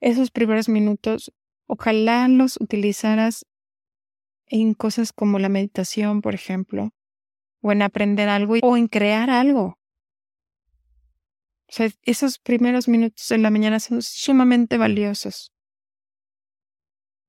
Esos 0.00 0.30
primeros 0.30 0.68
minutos, 0.68 1.32
ojalá 1.66 2.28
los 2.28 2.58
utilizaras 2.60 3.44
en 4.46 4.74
cosas 4.74 5.12
como 5.12 5.40
la 5.40 5.48
meditación, 5.48 6.22
por 6.22 6.34
ejemplo, 6.34 6.94
o 7.60 7.72
en 7.72 7.82
aprender 7.82 8.28
algo 8.28 8.54
o 8.62 8.76
en 8.76 8.86
crear 8.86 9.28
algo. 9.28 9.78
O 11.68 11.72
sea, 11.72 11.90
esos 12.02 12.38
primeros 12.38 12.86
minutos 12.86 13.28
de 13.28 13.38
la 13.38 13.50
mañana 13.50 13.80
son 13.80 14.02
sumamente 14.02 14.78
valiosos. 14.78 15.52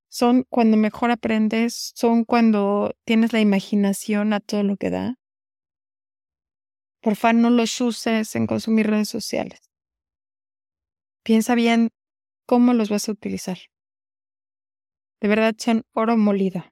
Son 0.08 0.44
cuando 0.48 0.76
mejor 0.76 1.10
aprendes, 1.10 1.90
son 1.96 2.24
cuando 2.24 2.94
tienes 3.04 3.32
la 3.32 3.40
imaginación 3.40 4.32
a 4.32 4.38
todo 4.38 4.62
lo 4.62 4.76
que 4.76 4.90
da. 4.90 5.18
Por 7.00 7.16
favor, 7.16 7.36
no 7.36 7.50
los 7.50 7.80
uses 7.80 8.34
en 8.34 8.46
consumir 8.46 8.88
redes 8.88 9.08
sociales. 9.08 9.60
Piensa 11.22 11.54
bien 11.54 11.90
cómo 12.46 12.72
los 12.72 12.88
vas 12.88 13.08
a 13.08 13.12
utilizar. 13.12 13.58
De 15.20 15.28
verdad 15.28 15.54
son 15.58 15.84
oro 15.92 16.16
molido. 16.16 16.64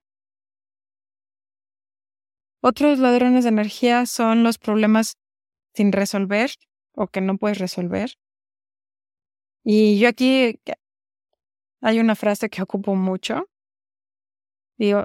Otros 2.62 2.98
ladrones 2.98 3.44
de 3.44 3.50
energía 3.50 4.06
son 4.06 4.42
los 4.42 4.58
problemas 4.58 5.18
sin 5.74 5.92
resolver 5.92 6.50
o 6.94 7.06
que 7.06 7.20
no 7.20 7.36
puedes 7.36 7.58
resolver. 7.58 8.10
Y 9.62 9.98
yo 9.98 10.08
aquí 10.08 10.60
hay 11.80 12.00
una 12.00 12.14
frase 12.14 12.48
que 12.48 12.62
ocupo 12.62 12.94
mucho. 12.94 13.48
Digo, 14.78 15.04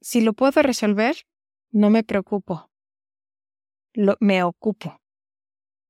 si 0.00 0.20
lo 0.20 0.32
puedo 0.32 0.62
resolver, 0.62 1.16
no 1.70 1.90
me 1.90 2.02
preocupo. 2.02 2.70
Lo, 3.96 4.16
me 4.20 4.42
ocupo. 4.42 5.00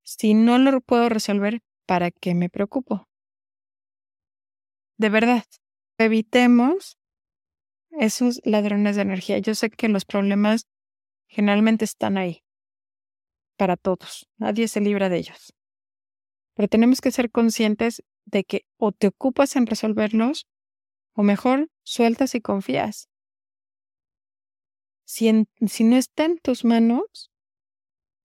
Si 0.05 0.35
no 0.35 0.59
lo 0.59 0.81
puedo 0.81 1.09
resolver, 1.09 1.61
¿para 1.87 2.13
qué 2.13 2.37
me 2.37 2.49
preocupo? 2.49 3.09
De 4.97 5.09
verdad, 5.09 5.45
evitemos 5.99 6.99
esos 7.91 8.41
ladrones 8.45 8.95
de 8.95 9.03
energía. 9.03 9.39
Yo 9.39 9.57
sé 9.57 9.71
que 9.71 9.89
los 9.89 10.05
problemas 10.05 10.69
generalmente 11.27 11.85
están 11.85 12.17
ahí 12.17 12.45
para 13.57 13.77
todos. 13.77 14.29
Nadie 14.37 14.69
se 14.69 14.81
libra 14.81 15.09
de 15.09 15.19
ellos. 15.19 15.53
Pero 16.55 16.69
tenemos 16.69 17.01
que 17.01 17.11
ser 17.11 17.33
conscientes 17.33 18.05
de 18.25 18.45
que 18.45 18.67
o 18.77 18.93
te 18.93 19.09
ocupas 19.09 19.57
en 19.57 19.67
resolverlos 19.67 20.47
o 21.13 21.25
mejor 21.25 21.71
sueltas 21.83 22.37
y 22.37 22.41
confías. 22.41 23.09
Si, 25.05 25.49
si 25.67 25.83
no 25.83 25.97
está 25.97 26.25
en 26.25 26.39
tus 26.39 26.65
manos, 26.65 27.33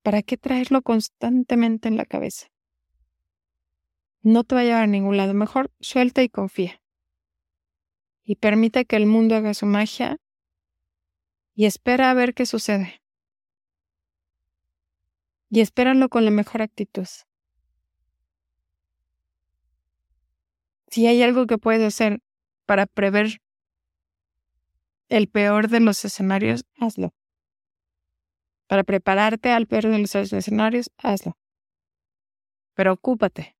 ¿para 0.01 0.21
qué 0.23 0.37
traerlo 0.37 0.81
constantemente 0.81 1.87
en 1.87 1.97
la 1.97 2.05
cabeza? 2.05 2.47
No 4.21 4.43
te 4.43 4.55
va 4.55 4.61
a 4.61 4.63
llevar 4.63 4.83
a 4.83 4.87
ningún 4.87 5.17
lado. 5.17 5.33
Mejor 5.33 5.71
suelta 5.79 6.21
y 6.21 6.29
confía. 6.29 6.81
Y 8.23 8.35
permite 8.35 8.85
que 8.85 8.95
el 8.95 9.07
mundo 9.07 9.35
haga 9.35 9.53
su 9.53 9.65
magia 9.65 10.17
y 11.55 11.65
espera 11.65 12.11
a 12.11 12.13
ver 12.13 12.33
qué 12.33 12.45
sucede. 12.45 13.01
Y 15.49 15.59
espéralo 15.61 16.07
con 16.07 16.23
la 16.23 16.31
mejor 16.31 16.61
actitud. 16.61 17.07
Si 20.87 21.07
hay 21.07 21.21
algo 21.23 21.47
que 21.47 21.57
puedes 21.57 21.83
hacer 21.83 22.21
para 22.65 22.85
prever 22.85 23.41
el 25.09 25.27
peor 25.27 25.67
de 25.67 25.81
los 25.81 26.05
escenarios, 26.05 26.63
hazlo. 26.79 27.13
Para 28.71 28.85
prepararte 28.85 29.51
al 29.51 29.67
peor 29.67 29.87
de 29.87 29.99
los 29.99 30.15
escenarios, 30.15 30.91
hazlo. 30.97 31.33
Pero 32.73 32.93
ocúpate. 32.93 33.57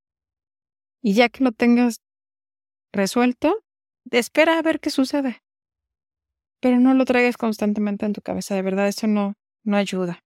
Y 1.02 1.12
ya 1.12 1.28
que 1.28 1.44
lo 1.44 1.52
tengas 1.52 2.00
resuelto, 2.94 3.62
espera 4.10 4.58
a 4.58 4.62
ver 4.62 4.80
qué 4.80 4.88
sucede. 4.88 5.42
Pero 6.62 6.80
no 6.80 6.94
lo 6.94 7.04
traigas 7.04 7.36
constantemente 7.36 8.06
en 8.06 8.14
tu 8.14 8.22
cabeza, 8.22 8.54
de 8.54 8.62
verdad, 8.62 8.88
eso 8.88 9.06
no, 9.06 9.34
no 9.64 9.76
ayuda. 9.76 10.20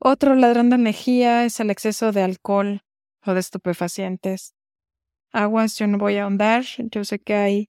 Otro 0.00 0.34
ladrón 0.34 0.68
de 0.70 0.74
energía 0.74 1.44
es 1.44 1.60
el 1.60 1.70
exceso 1.70 2.10
de 2.10 2.22
alcohol 2.22 2.80
o 3.24 3.32
de 3.32 3.38
estupefacientes 3.38 4.56
aguas, 5.32 5.78
yo 5.78 5.86
no 5.86 5.98
voy 5.98 6.16
a 6.16 6.24
ahondar, 6.24 6.64
yo 6.90 7.04
sé 7.04 7.20
que 7.20 7.34
hay 7.34 7.68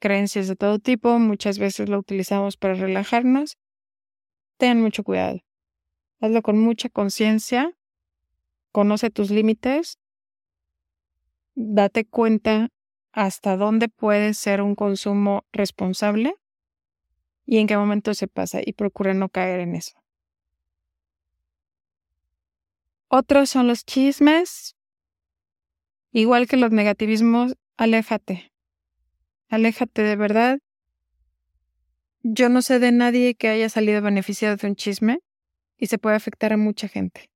creencias 0.00 0.48
de 0.48 0.56
todo 0.56 0.78
tipo, 0.78 1.18
muchas 1.18 1.58
veces 1.58 1.90
lo 1.90 1.98
utilizamos 1.98 2.56
para 2.56 2.72
relajarnos. 2.72 3.58
Ten 4.62 4.80
mucho 4.80 5.02
cuidado. 5.02 5.40
Hazlo 6.20 6.40
con 6.40 6.56
mucha 6.56 6.88
conciencia, 6.88 7.76
conoce 8.70 9.10
tus 9.10 9.28
límites, 9.32 9.98
date 11.56 12.04
cuenta 12.04 12.68
hasta 13.10 13.56
dónde 13.56 13.88
puede 13.88 14.34
ser 14.34 14.62
un 14.62 14.76
consumo 14.76 15.44
responsable 15.50 16.36
y 17.44 17.58
en 17.58 17.66
qué 17.66 17.76
momento 17.76 18.14
se 18.14 18.28
pasa 18.28 18.60
y 18.64 18.74
procura 18.74 19.14
no 19.14 19.30
caer 19.30 19.58
en 19.58 19.74
eso. 19.74 20.00
Otros 23.08 23.50
son 23.50 23.66
los 23.66 23.84
chismes, 23.84 24.76
Igual 26.12 26.46
que 26.46 26.56
los 26.56 26.70
negativismos, 26.70 27.56
aléjate. 27.76 28.52
Aléjate 29.48 30.02
de 30.02 30.14
verdad. 30.14 30.60
Yo 32.24 32.48
no 32.48 32.62
sé 32.62 32.78
de 32.78 32.92
nadie 32.92 33.34
que 33.34 33.48
haya 33.48 33.68
salido 33.68 34.00
beneficiado 34.00 34.56
de 34.56 34.68
un 34.68 34.76
chisme 34.76 35.20
y 35.76 35.86
se 35.86 35.98
puede 35.98 36.14
afectar 36.14 36.52
a 36.52 36.56
mucha 36.56 36.86
gente. 36.86 37.30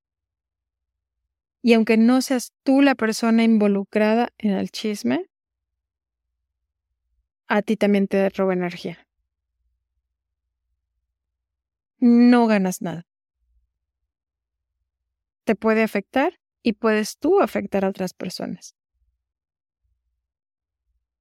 Y 1.61 1.73
aunque 1.73 1.97
no 1.97 2.23
seas 2.23 2.53
tú 2.63 2.83
la 2.83 2.95
persona 2.95 3.43
involucrada 3.43 4.33
en 4.39 4.53
el 4.53 4.71
chisme, 4.71 5.29
a 7.49 7.63
ti 7.63 7.77
también 7.77 8.07
te 8.07 8.29
roba 8.29 8.53
energía. 8.53 9.09
No 11.99 12.47
ganas 12.47 12.83
nada. 12.83 13.07
Te 15.45 15.57
puede 15.57 15.83
afectar 15.83 16.39
y 16.63 16.75
puedes 16.75 17.19
tú 17.19 17.41
afectar 17.41 17.85
a 17.85 17.89
otras 17.89 18.15
personas. 18.15 18.77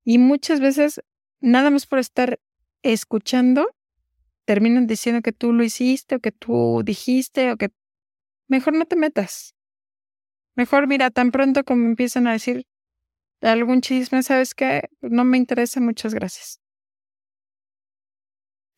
Y 0.04 0.20
muchas 0.20 0.60
veces, 0.60 1.02
nada 1.40 1.72
más 1.72 1.88
por 1.88 1.98
estar 1.98 2.40
escuchando, 2.94 3.68
terminan 4.46 4.88
diciendo 4.88 5.22
que 5.24 5.34
tú 5.34 5.54
lo 5.54 5.64
hiciste 5.64 6.16
o 6.16 6.20
que 6.22 6.32
tú 6.32 6.84
dijiste 6.86 7.52
o 7.52 7.58
que 7.58 7.70
mejor 8.50 8.74
no 8.76 8.86
te 8.86 8.96
metas. 8.98 9.54
Mejor 10.58 10.88
mira, 10.88 11.12
tan 11.12 11.32
pronto 11.32 11.64
como 11.64 11.86
empiezan 11.86 12.28
a 12.28 12.34
decir 12.34 12.66
algún 13.42 13.82
chisme, 13.82 14.24
¿sabes 14.24 14.54
qué? 14.56 14.90
No 15.02 15.24
me 15.26 15.38
interesa, 15.38 15.82
muchas 15.82 16.14
gracias. 16.14 16.60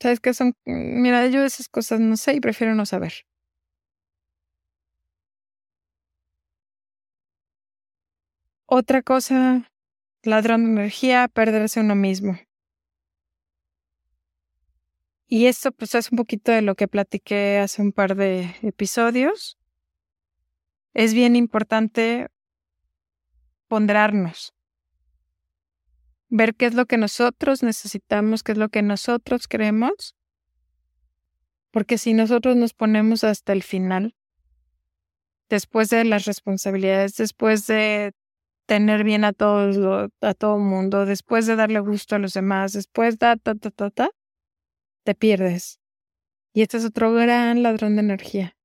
¿Sabes 0.01 0.19
qué 0.19 0.33
son? 0.33 0.53
Mira, 0.65 1.27
yo 1.27 1.43
esas 1.43 1.69
cosas 1.69 1.99
no 1.99 2.17
sé 2.17 2.33
y 2.33 2.39
prefiero 2.39 2.75
no 2.75 2.85
saber. 2.85 3.13
Otra 8.69 9.01
cosa, 9.01 9.69
ladrón 10.23 10.65
de 10.65 10.71
energía, 10.71 11.27
perderse 11.27 11.81
uno 11.81 11.95
mismo. 11.95 12.37
Y 15.27 15.47
esto 15.47 15.73
pues 15.73 15.93
es 15.93 16.11
un 16.11 16.17
poquito 16.17 16.53
de 16.53 16.61
lo 16.61 16.75
que 16.75 16.87
platiqué 16.87 17.59
hace 17.59 17.81
un 17.81 17.91
par 17.91 18.15
de 18.15 18.55
episodios. 18.61 19.57
Es 20.93 21.13
bien 21.13 21.35
importante 21.35 22.27
ponderarnos, 23.67 24.53
ver 26.29 26.55
qué 26.55 26.65
es 26.67 26.73
lo 26.73 26.85
que 26.85 26.97
nosotros 26.97 27.61
necesitamos, 27.61 28.41
qué 28.41 28.53
es 28.53 28.57
lo 28.57 28.69
que 28.69 28.81
nosotros 28.81 29.47
queremos, 29.47 30.15
porque 31.71 31.97
si 31.97 32.13
nosotros 32.13 32.55
nos 32.55 32.73
ponemos 32.73 33.25
hasta 33.25 33.51
el 33.51 33.63
final, 33.63 34.15
después 35.49 35.89
de 35.89 36.05
las 36.05 36.25
responsabilidades, 36.25 37.15
después 37.15 37.67
de 37.67 38.13
tener 38.65 39.03
bien 39.03 39.25
a 39.25 39.33
todos, 39.33 40.09
a 40.21 40.33
todo 40.33 40.57
mundo, 40.57 41.05
después 41.05 41.45
de 41.45 41.57
darle 41.57 41.79
gusto 41.79 42.15
a 42.15 42.19
los 42.19 42.33
demás, 42.33 42.73
después 42.73 43.19
da, 43.19 43.35
ta, 43.35 43.55
ta, 43.55 43.71
ta, 43.71 43.89
ta, 43.89 44.09
te 45.07 45.15
pierdes. 45.15 45.79
Y 46.51 46.63
este 46.63 46.75
es 46.75 46.83
otro 46.83 47.13
gran 47.13 47.63
ladrón 47.63 47.95
de 47.95 48.01
energía. 48.01 48.57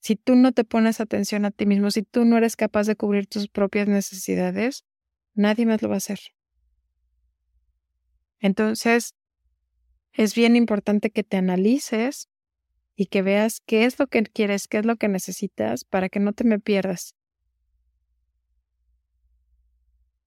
Si 0.00 0.14
tú 0.14 0.34
no 0.34 0.52
te 0.52 0.62
pones 0.62 1.00
atención 1.00 1.46
a 1.46 1.50
ti 1.50 1.64
mismo, 1.64 1.90
si 1.90 2.02
tú 2.02 2.26
no 2.26 2.36
eres 2.36 2.54
capaz 2.54 2.86
de 2.86 2.94
cubrir 2.94 3.26
tus 3.26 3.48
propias 3.48 3.88
necesidades, 3.88 4.84
nadie 5.32 5.64
más 5.64 5.80
lo 5.80 5.88
va 5.88 5.94
a 5.94 5.98
hacer. 6.04 6.18
Entonces, 8.40 9.14
es 10.12 10.34
bien 10.34 10.54
importante 10.54 11.08
que 11.08 11.24
te 11.24 11.38
analices 11.38 12.28
y 12.94 13.06
que 13.06 13.22
veas 13.22 13.62
qué 13.64 13.86
es 13.86 13.98
lo 13.98 14.06
que 14.06 14.22
quieres, 14.24 14.68
qué 14.68 14.80
es 14.80 14.84
lo 14.84 14.96
que 14.96 15.08
necesitas 15.08 15.84
para 15.84 16.10
que 16.10 16.20
no 16.20 16.34
te 16.34 16.44
me 16.44 16.60
pierdas. 16.60 17.14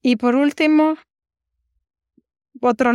Y 0.02 0.16
por 0.16 0.36
último, 0.36 0.96
otro 2.60 2.92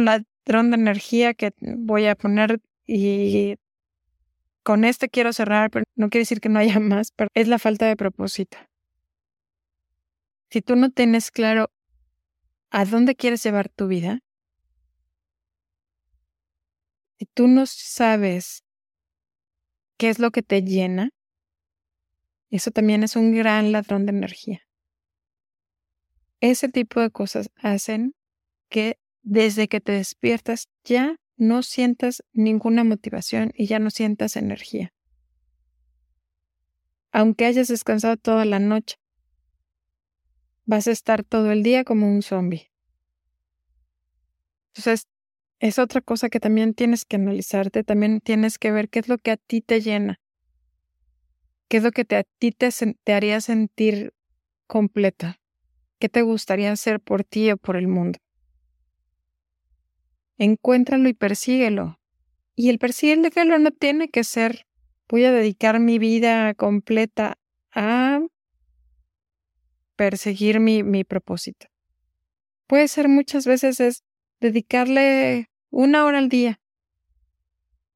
de 0.53 0.75
energía 0.75 1.35
que 1.35 1.53
voy 1.61 2.07
a 2.07 2.17
poner 2.17 2.61
y 2.87 3.55
con 4.65 4.85
este 4.85 5.09
quiero 5.09 5.33
cerrar, 5.33 5.71
pero 5.71 5.85
no 5.95 6.11
quiere 6.11 6.23
decir 6.23 6.41
que 6.41 6.49
no 6.49 6.59
haya 6.59 6.79
más, 6.81 7.13
pero 7.13 7.31
es 7.35 7.49
la 7.49 7.59
falta 7.59 7.87
de 7.87 7.97
propósito. 7.97 8.59
Si 10.51 10.61
tú 10.61 10.75
no 10.75 10.91
tienes 10.91 11.31
claro 11.31 11.71
a 12.71 12.85
dónde 12.85 13.15
quieres 13.15 13.43
llevar 13.45 13.69
tu 13.69 13.87
vida, 13.87 14.21
si 17.19 17.27
tú 17.27 17.47
no 17.47 17.67
sabes 17.67 18.65
qué 19.97 20.09
es 20.09 20.19
lo 20.19 20.33
que 20.33 20.43
te 20.43 20.63
llena, 20.63 21.11
eso 22.51 22.73
también 22.73 23.05
es 23.05 23.15
un 23.15 23.33
gran 23.33 23.71
ladrón 23.71 24.07
de 24.07 24.11
energía. 24.11 24.63
Ese 26.41 26.69
tipo 26.69 27.01
de 27.01 27.11
cosas 27.11 27.51
hacen 27.57 28.15
que 28.71 29.00
desde 29.23 29.69
que 29.69 29.81
te 29.81 29.93
despiertas 29.93 30.69
ya 30.85 31.17
no 31.37 31.63
sientas 31.63 32.23
ninguna 32.33 32.85
motivación 32.85 33.53
y 33.55 33.67
ya 33.67 33.79
no 33.79 33.91
sientas 33.91 34.37
energía. 34.37 34.93
Aunque 37.13 37.47
hayas 37.47 37.69
descansado 37.69 38.17
toda 38.17 38.45
la 38.45 38.59
noche, 38.59 38.97
vas 40.65 40.87
a 40.87 40.93
estar 40.93 41.25
todo 41.25 41.51
el 41.51 41.63
día 41.63 41.83
como 41.85 42.09
un 42.09 42.23
zombie. 42.23 42.71
Entonces, 44.69 45.09
es 45.59 45.79
otra 45.79 46.01
cosa 46.01 46.29
que 46.29 46.41
también 46.41 46.75
tienes 46.75 47.05
que 47.05 47.17
analizarte, 47.17 47.85
también 47.85 48.21
tienes 48.21 48.59
que 48.59 48.71
ver 48.71 48.89
qué 48.89 49.01
es 49.01 49.09
lo 49.09 49.19
que 49.19 49.33
a 49.33 49.37
ti 49.37 49.61
te 49.61 49.81
llena, 49.81 50.21
qué 51.69 51.79
es 51.79 51.83
lo 51.83 51.91
que 51.91 52.03
a 52.15 52.23
ti 52.39 52.53
te, 52.53 52.69
te 53.03 53.13
haría 53.13 53.41
sentir 53.41 54.15
completa, 54.67 55.41
qué 55.99 56.09
te 56.09 56.23
gustaría 56.23 56.71
hacer 56.71 57.01
por 57.01 57.25
ti 57.25 57.51
o 57.51 57.57
por 57.57 57.77
el 57.77 57.89
mundo. 57.89 58.19
Encuéntralo 60.43 61.07
y 61.07 61.13
persíguelo. 61.13 62.01
Y 62.57 62.71
el 62.71 62.79
persíguelo 62.79 63.59
no 63.59 63.73
tiene 63.73 64.09
que 64.09 64.25
ser 64.25 64.65
voy 65.07 65.27
a 65.27 65.33
dedicar 65.33 65.81
mi 65.81 65.99
vida 65.99 66.55
completa 66.55 67.37
a 67.73 68.21
perseguir 69.97 70.59
mi, 70.59 70.83
mi 70.83 71.05
propósito. 71.05 71.67
Puede 72.67 72.89
ser 72.89 73.09
muchas 73.09 73.47
veces 73.47 73.81
es 73.81 74.03
dedicarle 74.41 75.51
una 75.69 76.07
hora 76.07 76.17
al 76.17 76.31
día, 76.31 76.59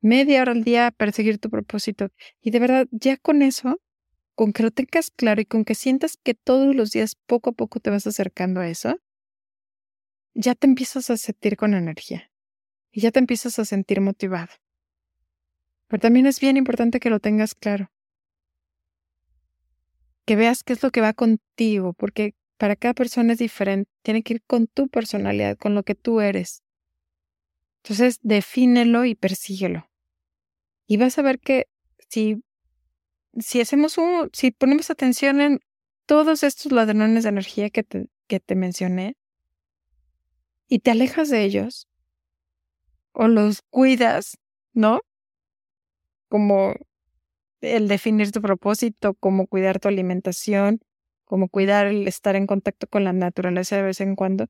media 0.02 0.42
hora 0.42 0.52
al 0.52 0.64
día 0.64 0.88
a 0.88 0.90
perseguir 0.90 1.38
tu 1.38 1.48
propósito. 1.48 2.08
Y 2.42 2.50
de 2.50 2.58
verdad, 2.58 2.86
ya 2.90 3.16
con 3.16 3.40
eso, 3.40 3.80
con 4.34 4.52
que 4.52 4.64
lo 4.64 4.70
tengas 4.70 5.10
claro 5.10 5.40
y 5.40 5.46
con 5.46 5.64
que 5.64 5.74
sientas 5.74 6.18
que 6.22 6.34
todos 6.34 6.76
los 6.76 6.90
días 6.90 7.16
poco 7.24 7.50
a 7.50 7.52
poco 7.54 7.80
te 7.80 7.88
vas 7.88 8.06
acercando 8.06 8.60
a 8.60 8.68
eso, 8.68 8.98
ya 10.34 10.54
te 10.54 10.66
empiezas 10.66 11.08
a 11.08 11.16
sentir 11.16 11.56
con 11.56 11.72
energía 11.72 12.30
y 12.94 13.02
ya 13.02 13.10
te 13.10 13.18
empiezas 13.18 13.58
a 13.58 13.66
sentir 13.66 14.00
motivado. 14.00 14.52
Pero 15.88 16.00
también 16.00 16.26
es 16.26 16.40
bien 16.40 16.56
importante 16.56 17.00
que 17.00 17.10
lo 17.10 17.20
tengas 17.20 17.54
claro 17.54 17.90
que 20.24 20.36
veas 20.36 20.62
qué 20.62 20.72
es 20.72 20.82
lo 20.82 20.90
que 20.90 21.00
va 21.00 21.12
contigo, 21.12 21.92
porque 21.92 22.34
para 22.56 22.76
cada 22.76 22.94
persona 22.94 23.32
es 23.32 23.38
diferente, 23.38 23.90
tiene 24.02 24.22
que 24.22 24.34
ir 24.34 24.42
con 24.46 24.66
tu 24.66 24.88
personalidad, 24.88 25.56
con 25.56 25.74
lo 25.74 25.82
que 25.82 25.94
tú 25.94 26.20
eres. 26.20 26.62
Entonces, 27.82 28.18
defínelo 28.22 29.04
y 29.04 29.14
persíguelo. 29.14 29.90
Y 30.86 30.96
vas 30.96 31.18
a 31.18 31.22
ver 31.22 31.38
que 31.38 31.66
si, 32.08 32.42
si 33.38 33.60
hacemos 33.60 33.98
un, 33.98 34.30
si 34.32 34.50
ponemos 34.50 34.90
atención 34.90 35.40
en 35.40 35.60
todos 36.06 36.42
estos 36.42 36.72
ladrones 36.72 37.24
de 37.24 37.28
energía 37.28 37.70
que 37.70 37.82
te, 37.82 38.08
que 38.26 38.40
te 38.40 38.54
mencioné, 38.54 39.16
y 40.66 40.78
te 40.78 40.90
alejas 40.90 41.28
de 41.28 41.44
ellos, 41.44 41.88
o 43.14 43.28
los 43.28 43.62
cuidas, 43.70 44.38
¿no? 44.74 45.00
Como 46.28 46.74
el 47.60 47.88
definir 47.88 48.32
tu 48.32 48.42
propósito, 48.42 49.14
cómo 49.14 49.46
cuidar 49.46 49.80
tu 49.80 49.88
alimentación, 49.88 50.80
cómo 51.24 51.48
cuidar 51.48 51.86
el 51.86 52.06
estar 52.06 52.36
en 52.36 52.46
contacto 52.46 52.86
con 52.86 53.04
la 53.04 53.12
naturaleza 53.12 53.76
de 53.76 53.82
vez 53.82 54.00
en 54.00 54.16
cuando, 54.16 54.48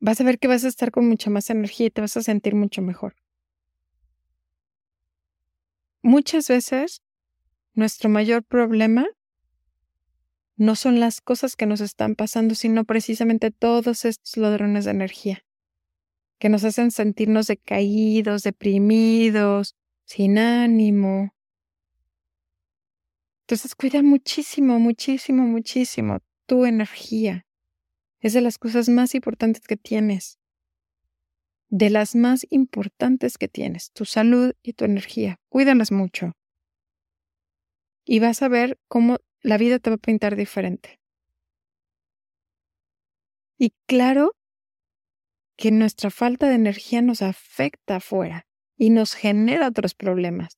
vas 0.00 0.20
a 0.20 0.24
ver 0.24 0.38
que 0.38 0.48
vas 0.48 0.64
a 0.64 0.68
estar 0.68 0.90
con 0.90 1.06
mucha 1.06 1.30
más 1.30 1.50
energía 1.50 1.86
y 1.86 1.90
te 1.90 2.00
vas 2.00 2.16
a 2.16 2.22
sentir 2.22 2.54
mucho 2.54 2.82
mejor. 2.82 3.14
Muchas 6.02 6.48
veces 6.48 7.02
nuestro 7.74 8.08
mayor 8.08 8.42
problema 8.42 9.06
no 10.56 10.74
son 10.74 10.98
las 10.98 11.20
cosas 11.20 11.54
que 11.54 11.66
nos 11.66 11.80
están 11.80 12.16
pasando, 12.16 12.54
sino 12.54 12.84
precisamente 12.84 13.50
todos 13.50 14.04
estos 14.04 14.36
ladrones 14.36 14.86
de 14.86 14.90
energía 14.92 15.44
que 16.38 16.48
nos 16.48 16.64
hacen 16.64 16.90
sentirnos 16.90 17.46
decaídos, 17.46 18.42
deprimidos, 18.42 19.74
sin 20.04 20.38
ánimo, 20.38 21.32
entonces 23.48 23.74
cuida 23.74 24.02
muchísimo, 24.02 24.78
muchísimo, 24.78 25.42
muchísimo 25.44 26.18
tu 26.44 26.66
energía. 26.66 27.46
Es 28.20 28.34
de 28.34 28.42
las 28.42 28.58
cosas 28.58 28.90
más 28.90 29.14
importantes 29.14 29.62
que 29.66 29.78
tienes. 29.78 30.38
De 31.70 31.88
las 31.88 32.14
más 32.14 32.46
importantes 32.50 33.38
que 33.38 33.48
tienes, 33.48 33.90
tu 33.92 34.04
salud 34.04 34.52
y 34.62 34.74
tu 34.74 34.84
energía. 34.84 35.40
Cuídalas 35.48 35.92
mucho. 35.92 36.34
Y 38.04 38.18
vas 38.18 38.42
a 38.42 38.48
ver 38.48 38.78
cómo 38.86 39.16
la 39.40 39.56
vida 39.56 39.78
te 39.78 39.88
va 39.88 39.96
a 39.96 39.98
pintar 39.98 40.36
diferente. 40.36 41.00
Y 43.56 43.72
claro 43.86 44.36
que 45.58 45.72
nuestra 45.72 46.10
falta 46.10 46.48
de 46.48 46.54
energía 46.54 47.02
nos 47.02 47.20
afecta 47.20 47.96
afuera 47.96 48.46
y 48.76 48.90
nos 48.90 49.14
genera 49.14 49.66
otros 49.66 49.94
problemas. 49.94 50.56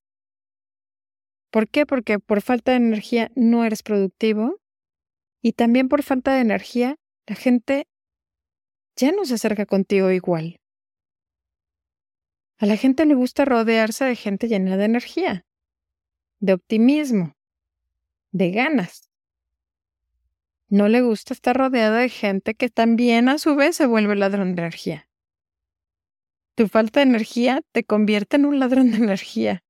¿Por 1.50 1.68
qué? 1.68 1.86
Porque 1.86 2.18
por 2.18 2.42
falta 2.42 2.72
de 2.72 2.76
energía 2.76 3.32
no 3.34 3.64
eres 3.64 3.82
productivo 3.82 4.60
y 5.42 5.54
también 5.54 5.88
por 5.88 6.02
falta 6.02 6.34
de 6.34 6.42
energía 6.42 6.96
la 7.26 7.34
gente 7.34 7.88
ya 8.94 9.10
no 9.10 9.24
se 9.24 9.34
acerca 9.34 9.64
contigo 9.64 10.10
igual. 10.10 10.60
A 12.58 12.66
la 12.66 12.76
gente 12.76 13.06
le 13.06 13.14
gusta 13.14 13.46
rodearse 13.46 14.04
de 14.04 14.16
gente 14.16 14.48
llena 14.48 14.76
de 14.76 14.84
energía, 14.84 15.46
de 16.40 16.52
optimismo, 16.52 17.36
de 18.32 18.50
ganas. 18.50 19.09
No 20.70 20.88
le 20.88 21.02
gusta 21.02 21.34
estar 21.34 21.56
rodeada 21.56 21.98
de 21.98 22.08
gente 22.08 22.54
que 22.54 22.68
también 22.68 23.28
a 23.28 23.38
su 23.38 23.56
vez 23.56 23.74
se 23.74 23.86
vuelve 23.86 24.14
ladrón 24.14 24.54
de 24.54 24.62
energía. 24.62 25.08
Tu 26.54 26.68
falta 26.68 27.00
de 27.00 27.06
energía 27.06 27.60
te 27.72 27.82
convierte 27.82 28.36
en 28.36 28.46
un 28.46 28.60
ladrón 28.60 28.92
de 28.92 28.98
energía. 28.98 29.64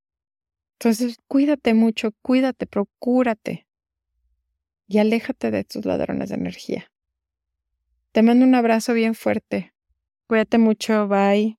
Entonces, 0.79 1.17
cuídate 1.27 1.73
mucho, 1.73 2.11
cuídate, 2.21 2.67
procúrate 2.67 3.67
y 4.87 4.99
aléjate 4.99 5.51
de 5.51 5.65
tus 5.65 5.87
ladrones 5.87 6.29
de 6.29 6.35
energía. 6.35 6.93
Te 8.13 8.23
mando 8.23 8.45
un 8.45 8.55
abrazo 8.55 8.93
bien 8.93 9.15
fuerte. 9.15 9.73
Cuídate 10.27 10.59
mucho, 10.59 11.09
bye. 11.09 11.59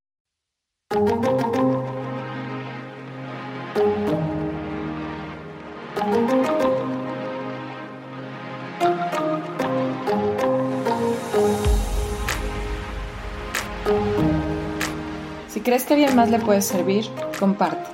Si 15.62 15.65
crees 15.65 15.84
que 15.84 15.93
a 15.93 15.97
alguien 15.97 16.15
más 16.15 16.32
le 16.32 16.39
puede 16.39 16.63
servir, 16.63 17.06
comparte. 17.39 17.88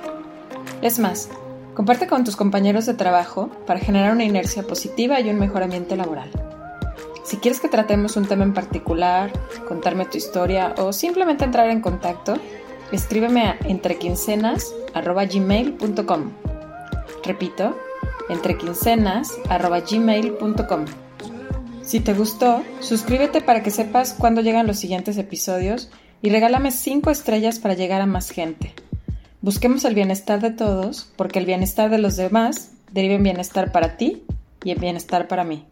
Es 0.80 0.98
más, 0.98 1.28
comparte 1.74 2.06
con 2.06 2.24
tus 2.24 2.34
compañeros 2.34 2.86
de 2.86 2.94
trabajo 2.94 3.50
para 3.66 3.78
generar 3.78 4.14
una 4.14 4.24
inercia 4.24 4.62
positiva 4.62 5.20
y 5.20 5.28
un 5.28 5.38
mejor 5.38 5.62
ambiente 5.62 5.94
laboral. 5.94 6.30
Si 7.24 7.36
quieres 7.36 7.60
que 7.60 7.68
tratemos 7.68 8.16
un 8.16 8.24
tema 8.24 8.44
en 8.44 8.54
particular, 8.54 9.30
contarme 9.68 10.06
tu 10.06 10.16
historia 10.16 10.74
o 10.78 10.94
simplemente 10.94 11.44
entrar 11.44 11.68
en 11.68 11.82
contacto, 11.82 12.36
escríbeme 12.90 13.42
a 13.42 13.58
entrequincenas.gmail.com. 13.66 16.30
Repito, 17.22 17.76
entrequincenas.gmail.com. 18.30 20.84
Si 21.82 22.00
te 22.00 22.14
gustó, 22.14 22.62
suscríbete 22.80 23.42
para 23.42 23.62
que 23.62 23.70
sepas 23.70 24.14
cuándo 24.14 24.40
llegan 24.40 24.66
los 24.66 24.78
siguientes 24.78 25.18
episodios 25.18 25.90
y 26.22 26.30
regálame 26.30 26.70
5 26.70 27.10
estrellas 27.10 27.58
para 27.58 27.74
llegar 27.74 28.00
a 28.00 28.06
más 28.06 28.30
gente. 28.30 28.74
Busquemos 29.40 29.84
el 29.84 29.94
bienestar 29.94 30.40
de 30.40 30.50
todos, 30.50 31.12
porque 31.16 31.38
el 31.38 31.46
bienestar 31.46 31.90
de 31.90 31.98
los 31.98 32.16
demás 32.16 32.72
deriva 32.92 33.14
en 33.14 33.22
bienestar 33.22 33.70
para 33.70 33.96
ti 33.96 34.24
y 34.64 34.72
en 34.72 34.80
bienestar 34.80 35.28
para 35.28 35.44
mí. 35.44 35.64